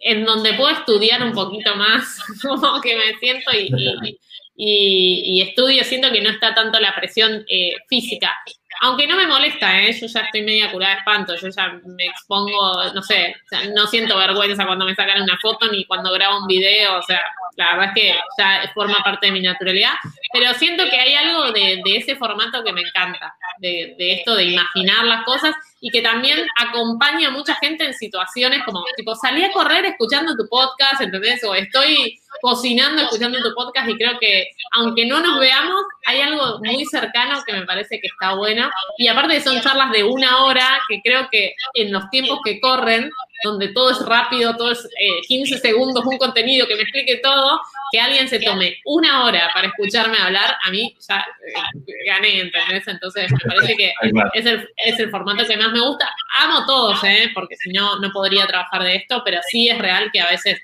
[0.00, 4.18] en donde puedo estudiar un poquito más, como que me siento y,
[4.56, 8.34] y, estudio, siento que no está tanto la presión eh, física.
[8.80, 9.92] Aunque no me molesta, ¿eh?
[9.92, 13.34] yo ya estoy media curada de espanto, yo ya me expongo, no sé,
[13.74, 17.20] no siento vergüenza cuando me sacan una foto ni cuando grabo un video, o sea,
[17.56, 19.94] la verdad es que ya forma parte de mi naturalidad,
[20.32, 24.44] pero siento que hay algo de, ese formato que me encanta, de, de, esto de
[24.44, 29.44] imaginar las cosas y que también acompaña a mucha gente en situaciones como, tipo, salí
[29.44, 31.42] a correr escuchando tu podcast, ¿entendés?
[31.44, 36.58] O estoy cocinando escuchando tu podcast y creo que, aunque no nos veamos, hay algo
[36.64, 38.68] muy cercano que me parece que está bueno.
[38.98, 43.10] Y aparte son charlas de una hora que creo que en los tiempos que corren
[43.44, 44.88] donde todo es rápido, todo es
[45.28, 47.60] 15 eh, segundos, un contenido que me explique todo,
[47.92, 52.86] que alguien se tome una hora para escucharme hablar, a mí ya eh, gané, ¿entendés?
[52.88, 53.92] Entonces me parece que
[54.34, 56.12] es el, es el formato que más me gusta.
[56.36, 57.30] Amo todos, ¿eh?
[57.34, 60.60] Porque si no, no podría trabajar de esto, pero sí es real que a veces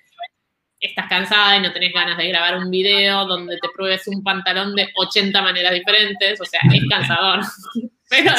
[0.80, 4.74] estás cansada y no tenés ganas de grabar un video donde te pruebes un pantalón
[4.74, 7.40] de 80 maneras diferentes, o sea, es cansador.
[8.08, 8.30] Pero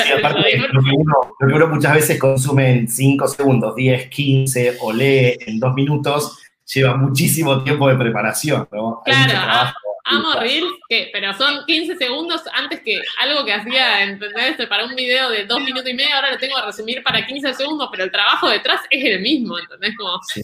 [0.71, 5.73] lo, que uno, muchas veces consume en 5 segundos, 10, 15 o lee en 2
[5.73, 6.39] minutos,
[6.73, 9.01] lleva muchísimo tiempo de preparación, ¿no?
[9.03, 9.73] Claro,
[10.05, 14.55] amo Reels, que, pero son 15 segundos antes que algo que hacía, ¿entendés?
[14.67, 17.53] Para un video de 2 minutos y medio, ahora lo tengo que resumir para 15
[17.55, 19.95] segundos, pero el trabajo detrás es el mismo, ¿entendés?
[19.97, 20.41] Como, Sí,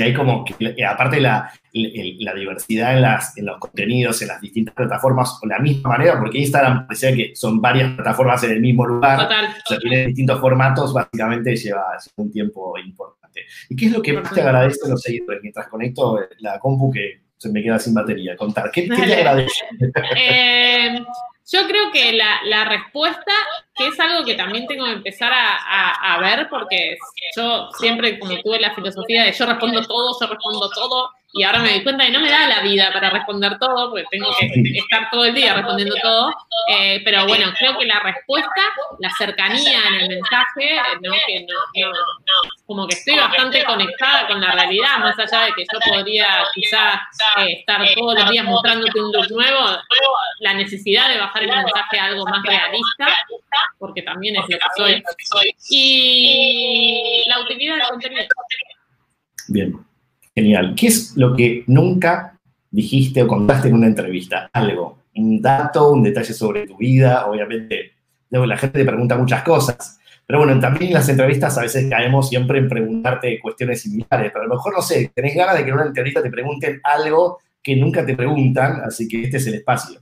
[0.00, 4.74] hay como, que, aparte la, la diversidad en, las, en los contenidos, en las distintas
[4.74, 8.86] plataformas, de la misma manera, porque Instagram parecía que son varias plataformas en el mismo
[8.86, 9.44] lugar, Total.
[9.46, 11.84] o sea, tiene distintos formatos, básicamente lleva
[12.16, 13.42] un tiempo importante.
[13.68, 15.42] ¿Y qué es lo que más te agradece los seguidores?
[15.42, 19.64] Mientras conecto la compu que se me queda sin batería, contar, ¿qué, qué te agradece?
[20.16, 20.98] eh,
[21.50, 23.32] yo creo que la, la, respuesta,
[23.74, 26.96] que es algo que también tengo que empezar a, a, ver, porque
[27.36, 31.58] yo siempre como tuve la filosofía de yo respondo todo, yo respondo todo, y ahora
[31.58, 34.30] me doy cuenta de que no me da la vida para responder todo, porque tengo
[34.38, 36.32] que estar todo el día respondiendo todo.
[36.68, 38.62] Eh, pero bueno, creo que la respuesta,
[39.00, 41.12] la cercanía en el mensaje, ¿no?
[41.26, 41.90] que no,
[42.66, 47.00] como que estoy bastante conectada con la realidad, más allá de que yo podría quizás
[47.38, 49.76] eh, estar todos los días mostrándote un look nuevo,
[50.38, 53.08] la necesidad de bajar el mensaje a algo más realista,
[53.80, 55.52] porque también es lo que soy.
[55.68, 58.24] Y la utilidad del contenido.
[59.48, 59.93] Bien.
[60.34, 60.74] Genial.
[60.76, 62.38] ¿Qué es lo que nunca
[62.70, 64.50] dijiste o contaste en una entrevista?
[64.52, 67.26] Algo, un dato, un detalle sobre tu vida.
[67.26, 67.92] Obviamente,
[68.30, 70.00] luego la gente te pregunta muchas cosas.
[70.26, 74.32] Pero bueno, también en las entrevistas a veces caemos siempre en preguntarte cuestiones similares.
[74.32, 76.80] Pero a lo mejor, no sé, tenés ganas de que en una entrevista te pregunten
[76.82, 80.00] algo que nunca te preguntan, así que este es el espacio.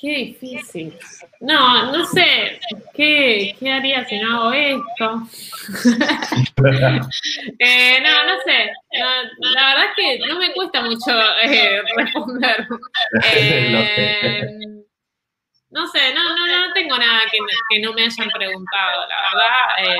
[0.00, 0.98] Qué difícil.
[1.40, 2.58] No, no sé.
[2.94, 5.22] ¿Qué, qué haría si no hago esto?
[7.58, 8.72] eh, no, no sé.
[8.92, 11.10] la verdad es que no me cuesta mucho
[11.42, 12.66] eh, responder.
[13.32, 14.46] Eh,
[15.70, 17.38] no sé, no, no, no tengo nada que,
[17.70, 19.96] que no me hayan preguntado, la verdad.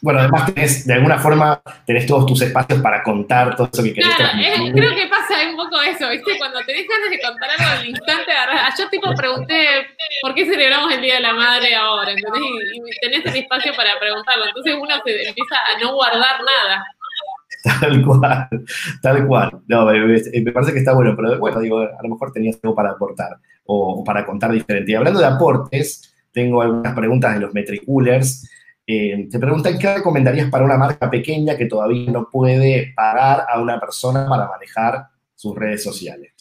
[0.00, 3.94] Bueno, además tenés, de alguna forma, tenés todos tus espacios para contar todo eso que
[3.94, 4.32] querés Claro,
[4.72, 6.38] creo que pasa un poco eso, ¿viste?
[6.38, 8.32] Cuando tenés ganas de contar algo al instante,
[8.78, 9.86] yo tipo pregunté,
[10.22, 12.12] ¿por qué celebramos el Día de la Madre ahora?
[12.12, 12.42] ¿Entendés?
[12.42, 16.84] Y, tenés el espacio para preguntarlo, entonces uno se empieza a no guardar nada.
[17.80, 18.48] Tal cual,
[19.02, 19.50] tal cual.
[19.66, 22.90] No, me, parece que está bueno, pero bueno, digo, a lo mejor tenías algo para
[22.90, 24.92] aportar o para contar diferente.
[24.92, 28.48] Y hablando de aportes, tengo algunas preguntas de los Metricoolers.
[28.86, 33.60] Eh, te preguntan qué recomendarías para una marca pequeña que todavía no puede pagar a
[33.60, 36.32] una persona para manejar sus redes sociales.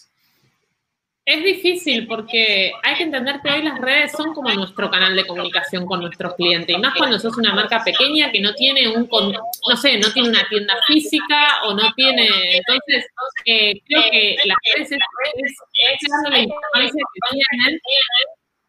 [1.26, 5.26] Es difícil porque hay que entender que hoy las redes son como nuestro canal de
[5.26, 6.76] comunicación con nuestros clientes.
[6.76, 10.30] Y más cuando sos una marca pequeña que no tiene un, no sé, no tiene
[10.30, 12.28] una tienda física o no tiene.
[12.58, 13.08] Entonces,
[13.46, 15.00] eh, creo que las redes es,
[16.30, 17.80] la importancia que tienen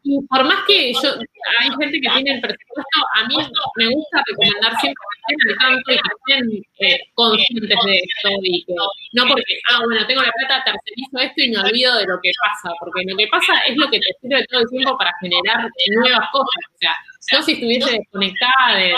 [0.06, 1.10] y por más que yo,
[1.58, 3.34] hay gente que tiene el presupuesto, a mí
[3.76, 6.44] me gusta recomendar siempre que estén al tanto y que estén
[6.78, 8.74] eh, conscientes de esto y que
[9.14, 12.30] no porque, ah, bueno, tengo la plata, tercerizo esto y me olvido de lo que
[12.38, 15.66] pasa, porque lo que pasa es lo que te sirve todo el tiempo para generar
[15.90, 16.62] nuevas cosas.
[16.70, 16.94] O sea,
[17.32, 18.94] yo si estuviese desconectada de,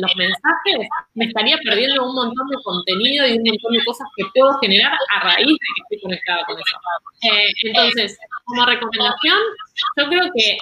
[0.00, 4.24] los mensajes, me estaría perdiendo un montón de contenido y un montón de cosas que
[4.34, 6.76] puedo generar a raíz de que estoy conectada con eso.
[7.22, 9.38] Eh, entonces, como recomendación,
[9.96, 10.58] yo creo que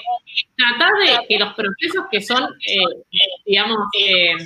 [0.57, 4.37] tratar de que los procesos que son, eh, digamos, eh,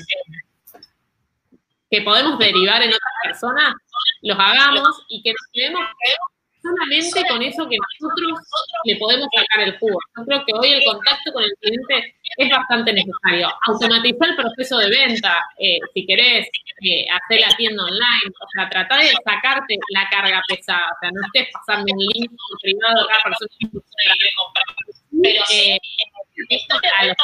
[1.90, 3.74] que podemos derivar en otras personas,
[4.22, 5.82] los hagamos y que nos quedemos
[6.68, 8.38] solamente con eso que nosotros
[8.84, 9.98] le podemos sacar el jugo.
[10.16, 13.48] Yo creo que hoy el contacto con el cliente es bastante necesario.
[13.66, 16.46] Automatizar el proceso de venta, eh, si querés,
[16.82, 21.10] eh, hacer la tienda online, o sea, tratar de sacarte la carga pesada, o sea,
[21.10, 22.30] no estés pasando un link
[22.62, 23.68] privado a cada persona que
[24.36, 24.66] comprar.
[25.22, 25.78] Pero eh,
[26.50, 27.16] esto a los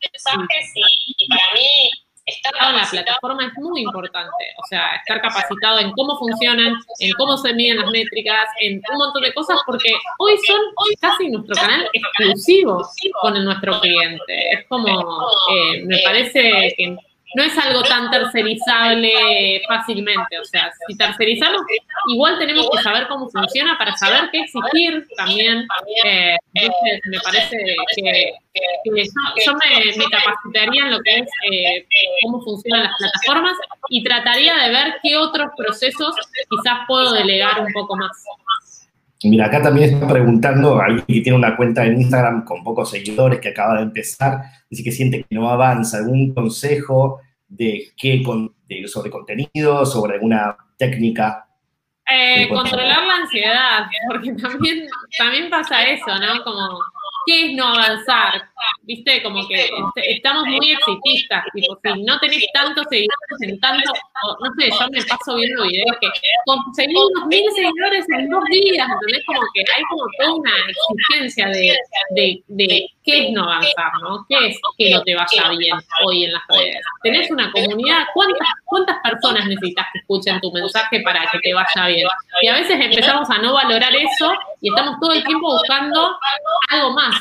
[0.00, 1.90] mensajes y para mí
[2.30, 4.44] estar en la plataforma es muy importante.
[4.56, 8.98] O sea, estar capacitado en cómo funcionan, en cómo se miden las métricas, en un
[8.98, 10.60] montón de cosas, porque hoy son
[11.00, 12.82] casi nuestro canal exclusivo
[13.22, 14.52] con nuestro cliente.
[14.52, 16.96] Es como, eh, me parece que
[17.34, 20.38] no es algo tan tercerizable fácilmente.
[20.38, 21.62] O sea, si tercerizamos,
[22.08, 25.66] igual tenemos que saber cómo funciona para saber qué exigir también.
[26.04, 27.56] Eh, me parece
[27.96, 28.32] que,
[29.44, 31.86] yo, me, capacitaría en lo que es eh,
[32.22, 33.56] cómo funcionan las plataformas
[33.88, 36.14] y trataría de ver qué otros procesos
[36.48, 38.24] quizás puedo delegar un poco más.
[39.22, 43.38] Mira, acá también está preguntando alguien que tiene una cuenta en Instagram con pocos seguidores
[43.38, 44.40] que acaba de empezar,
[44.70, 45.98] dice que siente que no avanza.
[45.98, 48.22] ¿Algún consejo de qué
[48.86, 51.46] sobre contenido, sobre alguna técnica?
[52.10, 56.42] Eh, controlar la ansiedad, porque también, también pasa eso, ¿no?
[56.42, 56.80] Como
[57.26, 58.49] ¿qué es no avanzar?
[58.82, 59.22] ¿Viste?
[59.22, 64.50] Como que este, estamos muy exitistas, tipo, si no tenés tantos seguidores en tanto, no
[64.58, 66.08] sé, yo me paso viendo videos que
[66.44, 69.24] conseguí unos mil seguidores en dos días, ¿entendés?
[69.26, 71.76] Como que hay como toda una exigencia de,
[72.10, 74.24] de, de qué es no avanzar, ¿no?
[74.28, 76.80] ¿Qué es que no te vaya bien hoy en las redes?
[77.02, 81.86] Tenés una comunidad, ¿cuántas, cuántas personas necesitas que escuchen tu mensaje para que te vaya
[81.86, 82.06] bien?
[82.42, 86.16] Y a veces empezamos a no valorar eso y estamos todo el tiempo buscando
[86.70, 87.20] algo más.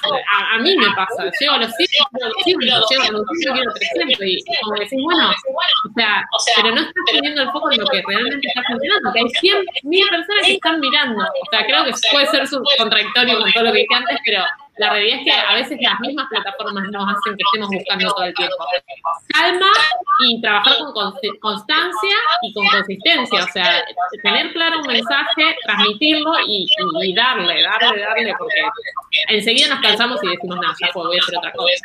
[0.54, 4.44] A, mí me pasa, llego a los 100, llego a los 100, quiero 300 y
[4.62, 8.48] como decís, bueno, o sea, pero no estás poniendo el foco en lo que realmente
[8.48, 11.24] está funcionando, que hay 100 mil personas que están mirando.
[11.24, 12.44] O sea, creo que puede ser
[12.78, 14.44] contradictorio con todo lo que dije antes, pero
[14.80, 18.26] la realidad es que a veces las mismas plataformas nos hacen que estemos buscando todo
[18.26, 18.56] el tiempo.
[19.28, 19.72] Calma
[20.26, 23.44] y trabajar con constancia y con consistencia.
[23.44, 23.84] O sea,
[24.24, 26.66] tener claro un mensaje, transmitirlo y,
[27.14, 28.62] darle, darle, darle, porque
[29.28, 31.76] enseguida nos cansamos y decimos, no, ya fue, voy a hacer otra cosa.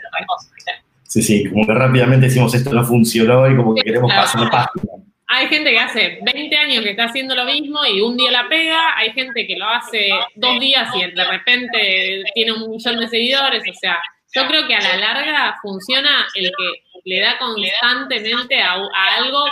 [1.03, 5.04] Sí, sí, como que rápidamente decimos esto no funcionó y como que queremos pasar página
[5.35, 8.49] hay gente que hace 20 años que está haciendo lo mismo y un día la
[8.49, 13.09] pega, hay gente que lo hace dos días y de repente tiene un millón de
[13.09, 13.99] seguidores, o sea,
[14.35, 18.74] yo creo que a la larga funciona el que le da constantemente a,
[19.18, 19.45] algo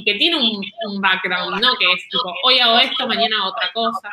[0.00, 1.68] y que tiene un, background, ¿no?
[1.78, 4.08] Que es tipo, hoy hago esto, mañana otra cosa.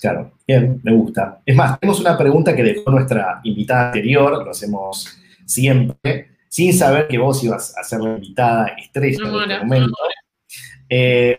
[0.00, 1.40] Claro, bien, me gusta.
[1.44, 7.06] Es más, tenemos una pregunta que dejó nuestra invitada anterior, lo hacemos siempre, sin saber
[7.06, 9.96] que vos ibas a ser la invitada estrella en este momento.
[10.88, 11.38] Eh,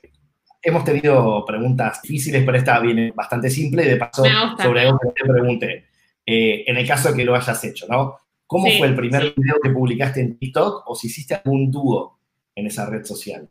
[0.61, 4.23] hemos tenido preguntas difíciles, pero esta viene bastante simple y de paso
[4.57, 5.87] sobre algo que te pregunté.
[6.25, 8.15] Eh, en el caso de que lo hayas hecho, ¿no?
[8.47, 12.17] ¿Cómo fue el primer video que publicaste en TikTok o si hiciste algún dúo
[12.55, 13.49] en esa red social?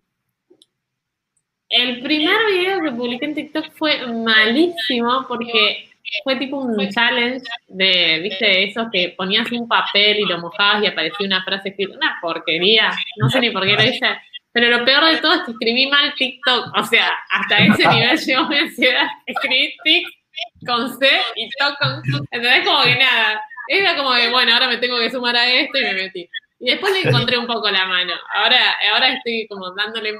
[1.68, 5.87] El primer video que publiqué en TikTok fue malísimo porque
[6.24, 10.86] fue tipo un challenge de, viste, esos que ponías un papel y lo mojabas y
[10.86, 14.06] aparecía una frase escrita, una porquería, no sé ni por qué lo hice,
[14.52, 18.18] pero lo peor de todo es que escribí mal TikTok, o sea, hasta ese nivel
[18.26, 20.18] llegó mi ansiedad, escribí TikTok
[20.66, 24.78] con C y TOC con entonces como que nada, era como que, bueno, ahora me
[24.78, 26.28] tengo que sumar a esto y me metí.
[26.60, 28.12] Y después le encontré un poco la mano.
[28.34, 28.58] Ahora,
[28.92, 30.12] ahora estoy como dándole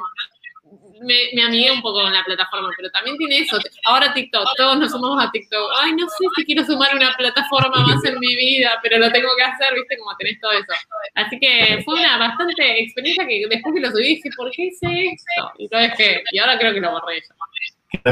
[1.02, 3.58] me, me amigué un poco con la plataforma, pero también tiene eso.
[3.84, 5.70] Ahora TikTok, todos nos sumamos a TikTok.
[5.80, 9.28] Ay, no sé si quiero sumar una plataforma más en mi vida, pero lo tengo
[9.36, 9.98] que hacer, ¿viste?
[9.98, 10.72] Como tenés todo eso.
[11.14, 14.86] Así que fue una bastante experiencia que después que lo subí dije, ¿por qué hice
[14.86, 15.52] esto?
[15.58, 17.34] Y todo que, y ahora creo que lo borré yo.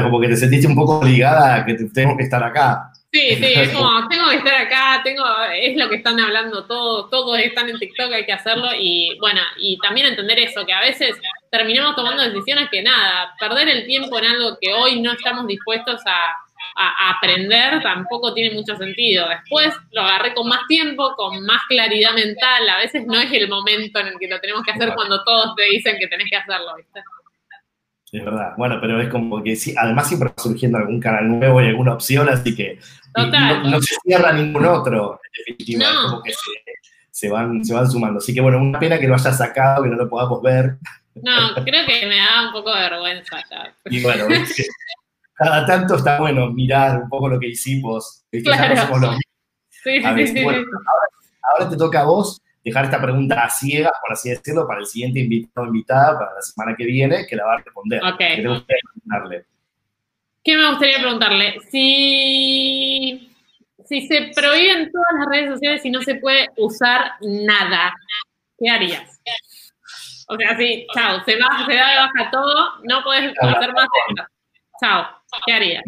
[0.03, 2.91] Como que te sentiste un poco obligada a que tengo que estar acá.
[3.11, 5.23] Sí, sí, es como, tengo que estar acá, tengo,
[5.55, 9.39] es lo que están hablando todos, todos están en TikTok, hay que hacerlo y bueno,
[9.57, 11.15] y también entender eso, que a veces
[11.51, 16.01] terminamos tomando decisiones que nada, perder el tiempo en algo que hoy no estamos dispuestos
[16.05, 16.33] a,
[17.09, 19.27] aprender tampoco tiene mucho sentido.
[19.29, 23.47] Después lo agarré con más tiempo, con más claridad mental, a veces no es el
[23.49, 26.35] momento en el que lo tenemos que hacer cuando todos te dicen que tenés que
[26.35, 27.01] hacerlo, ¿viste?
[28.11, 28.53] Es verdad.
[28.57, 31.93] Bueno, pero es como que sí, además siempre va surgiendo algún canal nuevo y alguna
[31.93, 32.79] opción, así que
[33.15, 35.83] no, se cierra ningún otro, en definitiva.
[35.83, 36.33] Es como que
[37.11, 38.19] se, van, se van sumando.
[38.19, 40.77] Así que bueno, una pena que lo hayas sacado, que no lo podamos ver.
[41.23, 43.73] No, creo que me da un poco de vergüenza ya.
[43.85, 44.25] Y bueno,
[45.33, 48.23] cada tanto está bueno mirar un poco lo que hicimos.
[48.43, 49.15] Claro.
[49.69, 50.63] Sí, sí, sí, ahora,
[51.53, 54.85] ahora te toca a vos dejar esta pregunta a ciegas, por así decirlo, para el
[54.85, 58.01] siguiente invitado o invitada, para la semana que viene, que la va a responder.
[58.17, 59.45] ¿Qué te gustaría preguntarle?
[60.43, 61.59] ¿Qué me gustaría preguntarle?
[61.71, 63.31] Si,
[63.85, 67.93] si se prohíben todas las redes sociales y no se puede usar nada,
[68.59, 69.21] ¿qué harías?
[70.27, 73.87] O sea, sí, chao, se, va, se da de baja todo, no puedes hacer más
[74.81, 75.07] Chao,
[75.45, 75.83] ¿qué harías?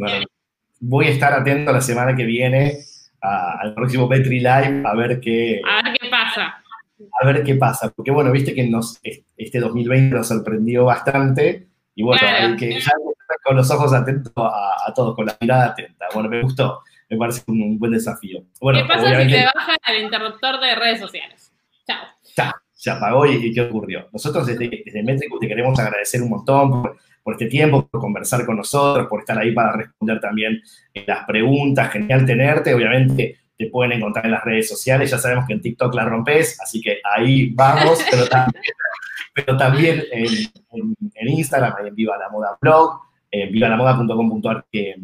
[0.82, 2.80] voy a estar atento la semana que viene
[3.22, 5.62] al próximo Petri Live a ver qué...
[5.68, 6.64] A ver qué pasa
[7.22, 12.04] a ver qué pasa, porque bueno, viste que nos, este 2020 nos sorprendió bastante y
[12.04, 12.92] bueno, hay que ya
[13.44, 16.08] con los ojos atentos a, todos, con la mirada atenta.
[16.14, 18.44] Bueno, me gustó, me parece un, buen desafío.
[18.60, 21.54] Bueno, ¿Qué pasa si te baja el interruptor de redes sociales?
[21.86, 22.06] Chao.
[22.36, 22.54] Chao.
[22.80, 24.08] Se apagó y, ¿qué ocurrió?
[24.14, 29.06] Nosotros desde, desde te queremos agradecer un montón por, este tiempo, por conversar con nosotros,
[29.08, 30.62] por estar ahí para responder también
[31.06, 31.92] las preguntas.
[31.92, 32.74] Genial tenerte.
[32.74, 35.12] Obviamente te pueden encontrar en las redes sociales.
[35.12, 38.00] Ya sabemos que en TikTok la rompes, así que ahí vamos,
[39.36, 44.96] pero también, en, Instagram, en Viva la Moda Blog, en vivalamoda.com.ar, que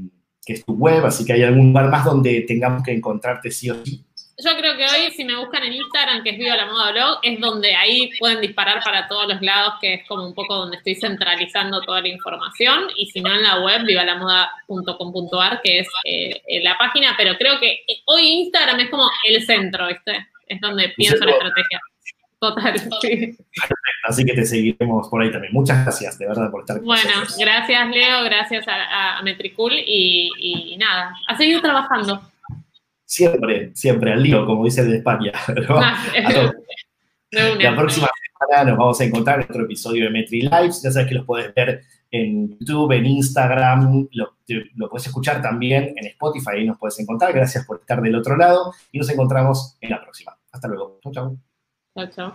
[0.47, 3.83] es tu web, así que hay algún lugar más donde tengamos que encontrarte sí o
[3.83, 4.05] sí.
[4.37, 7.19] Yo creo que hoy, si me buscan en Instagram, que es Viva la Moda Blog,
[7.23, 10.75] es donde ahí pueden disparar para todos los lados, que es como un poco donde
[10.75, 12.87] estoy centralizando toda la información.
[12.97, 17.15] Y si no, en la web, vivalamoda.com.ar, que es eh, la página.
[17.17, 20.27] Pero creo que hoy Instagram es como el centro, ¿viste?
[20.47, 21.79] Es donde pienso la estrategia.
[22.37, 23.37] Total, sí.
[24.03, 25.53] Así que te seguiremos por ahí también.
[25.53, 27.09] Muchas gracias, de verdad, por estar con Bueno,
[27.39, 32.21] gracias, Leo, gracias a, Metricool y, y nada, a seguir trabajando
[33.05, 35.31] siempre, siempre al lío, como dice de España.
[37.31, 38.07] Ah, la próxima
[38.39, 40.81] semana nos vamos a encontrar en otro episodio de Metri Lives.
[40.81, 41.81] Ya sabes que los puedes ver
[42.11, 44.37] en YouTube, en Instagram, lo,
[44.75, 47.33] lo puedes escuchar también en Spotify, ahí nos puedes encontrar.
[47.33, 50.37] Gracias por estar del otro lado y nos encontramos en la próxima.
[50.51, 50.99] Hasta luego.
[51.03, 51.37] Chau, chau.
[51.95, 52.33] Chau, chau.